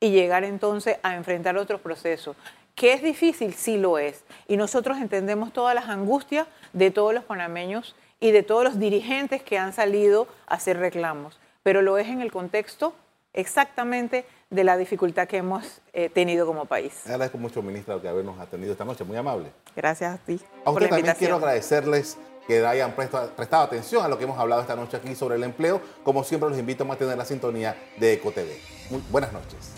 y 0.00 0.10
llegar 0.10 0.44
entonces 0.44 0.98
a 1.02 1.14
enfrentar 1.14 1.56
otros 1.56 1.80
procesos. 1.80 2.36
¿Que 2.74 2.92
es 2.92 3.02
difícil? 3.02 3.54
Sí 3.54 3.76
lo 3.76 3.98
es. 3.98 4.24
Y 4.46 4.56
nosotros 4.56 4.98
entendemos 4.98 5.52
todas 5.52 5.74
las 5.74 5.88
angustias 5.88 6.46
de 6.72 6.90
todos 6.90 7.12
los 7.12 7.24
panameños 7.24 7.96
y 8.20 8.30
de 8.30 8.42
todos 8.42 8.64
los 8.64 8.78
dirigentes 8.78 9.42
que 9.42 9.58
han 9.58 9.72
salido 9.72 10.28
a 10.46 10.54
hacer 10.54 10.78
reclamos. 10.78 11.38
Pero 11.62 11.82
lo 11.82 11.98
es 11.98 12.08
en 12.08 12.20
el 12.20 12.30
contexto 12.30 12.94
exactamente 13.32 14.24
de 14.50 14.64
la 14.64 14.76
dificultad 14.76 15.28
que 15.28 15.38
hemos 15.38 15.80
eh, 15.92 16.08
tenido 16.08 16.46
como 16.46 16.64
país. 16.64 17.02
Agradezco 17.04 17.38
mucho, 17.38 17.62
ministra, 17.62 18.00
que 18.00 18.08
habernos 18.08 18.38
atendido 18.38 18.72
esta 18.72 18.84
noche. 18.84 19.04
Muy 19.04 19.16
amable. 19.16 19.50
Gracias 19.76 20.14
a 20.14 20.18
ti. 20.18 20.40
A 20.64 20.70
usted 20.70 20.88
también 20.88 21.14
quiero 21.18 21.36
agradecerles 21.36 22.16
que 22.48 22.64
hayan 22.66 22.94
prestado, 22.94 23.62
atención 23.62 24.02
a 24.02 24.08
lo 24.08 24.16
que 24.16 24.24
hemos 24.24 24.38
hablado 24.38 24.62
esta 24.62 24.74
noche 24.74 24.96
aquí 24.96 25.14
sobre 25.14 25.36
el 25.36 25.44
empleo. 25.44 25.82
Como 26.02 26.24
siempre, 26.24 26.48
los 26.48 26.58
invito 26.58 26.82
a 26.82 26.86
mantener 26.86 27.18
la 27.18 27.26
sintonía 27.26 27.76
de 27.98 28.14
EcoTV. 28.14 28.48
Muy 28.90 29.02
buenas 29.10 29.34
noches. 29.34 29.72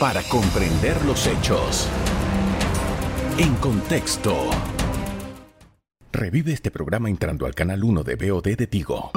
Para 0.00 0.22
comprender 0.22 0.96
los 1.04 1.26
hechos. 1.26 1.86
En 3.36 3.54
contexto. 3.56 4.48
Revive 6.10 6.54
este 6.54 6.70
programa 6.70 7.10
entrando 7.10 7.44
al 7.44 7.54
canal 7.54 7.84
1 7.84 8.02
de 8.02 8.16
BOD 8.16 8.56
de 8.56 8.66
Tigo. 8.66 9.12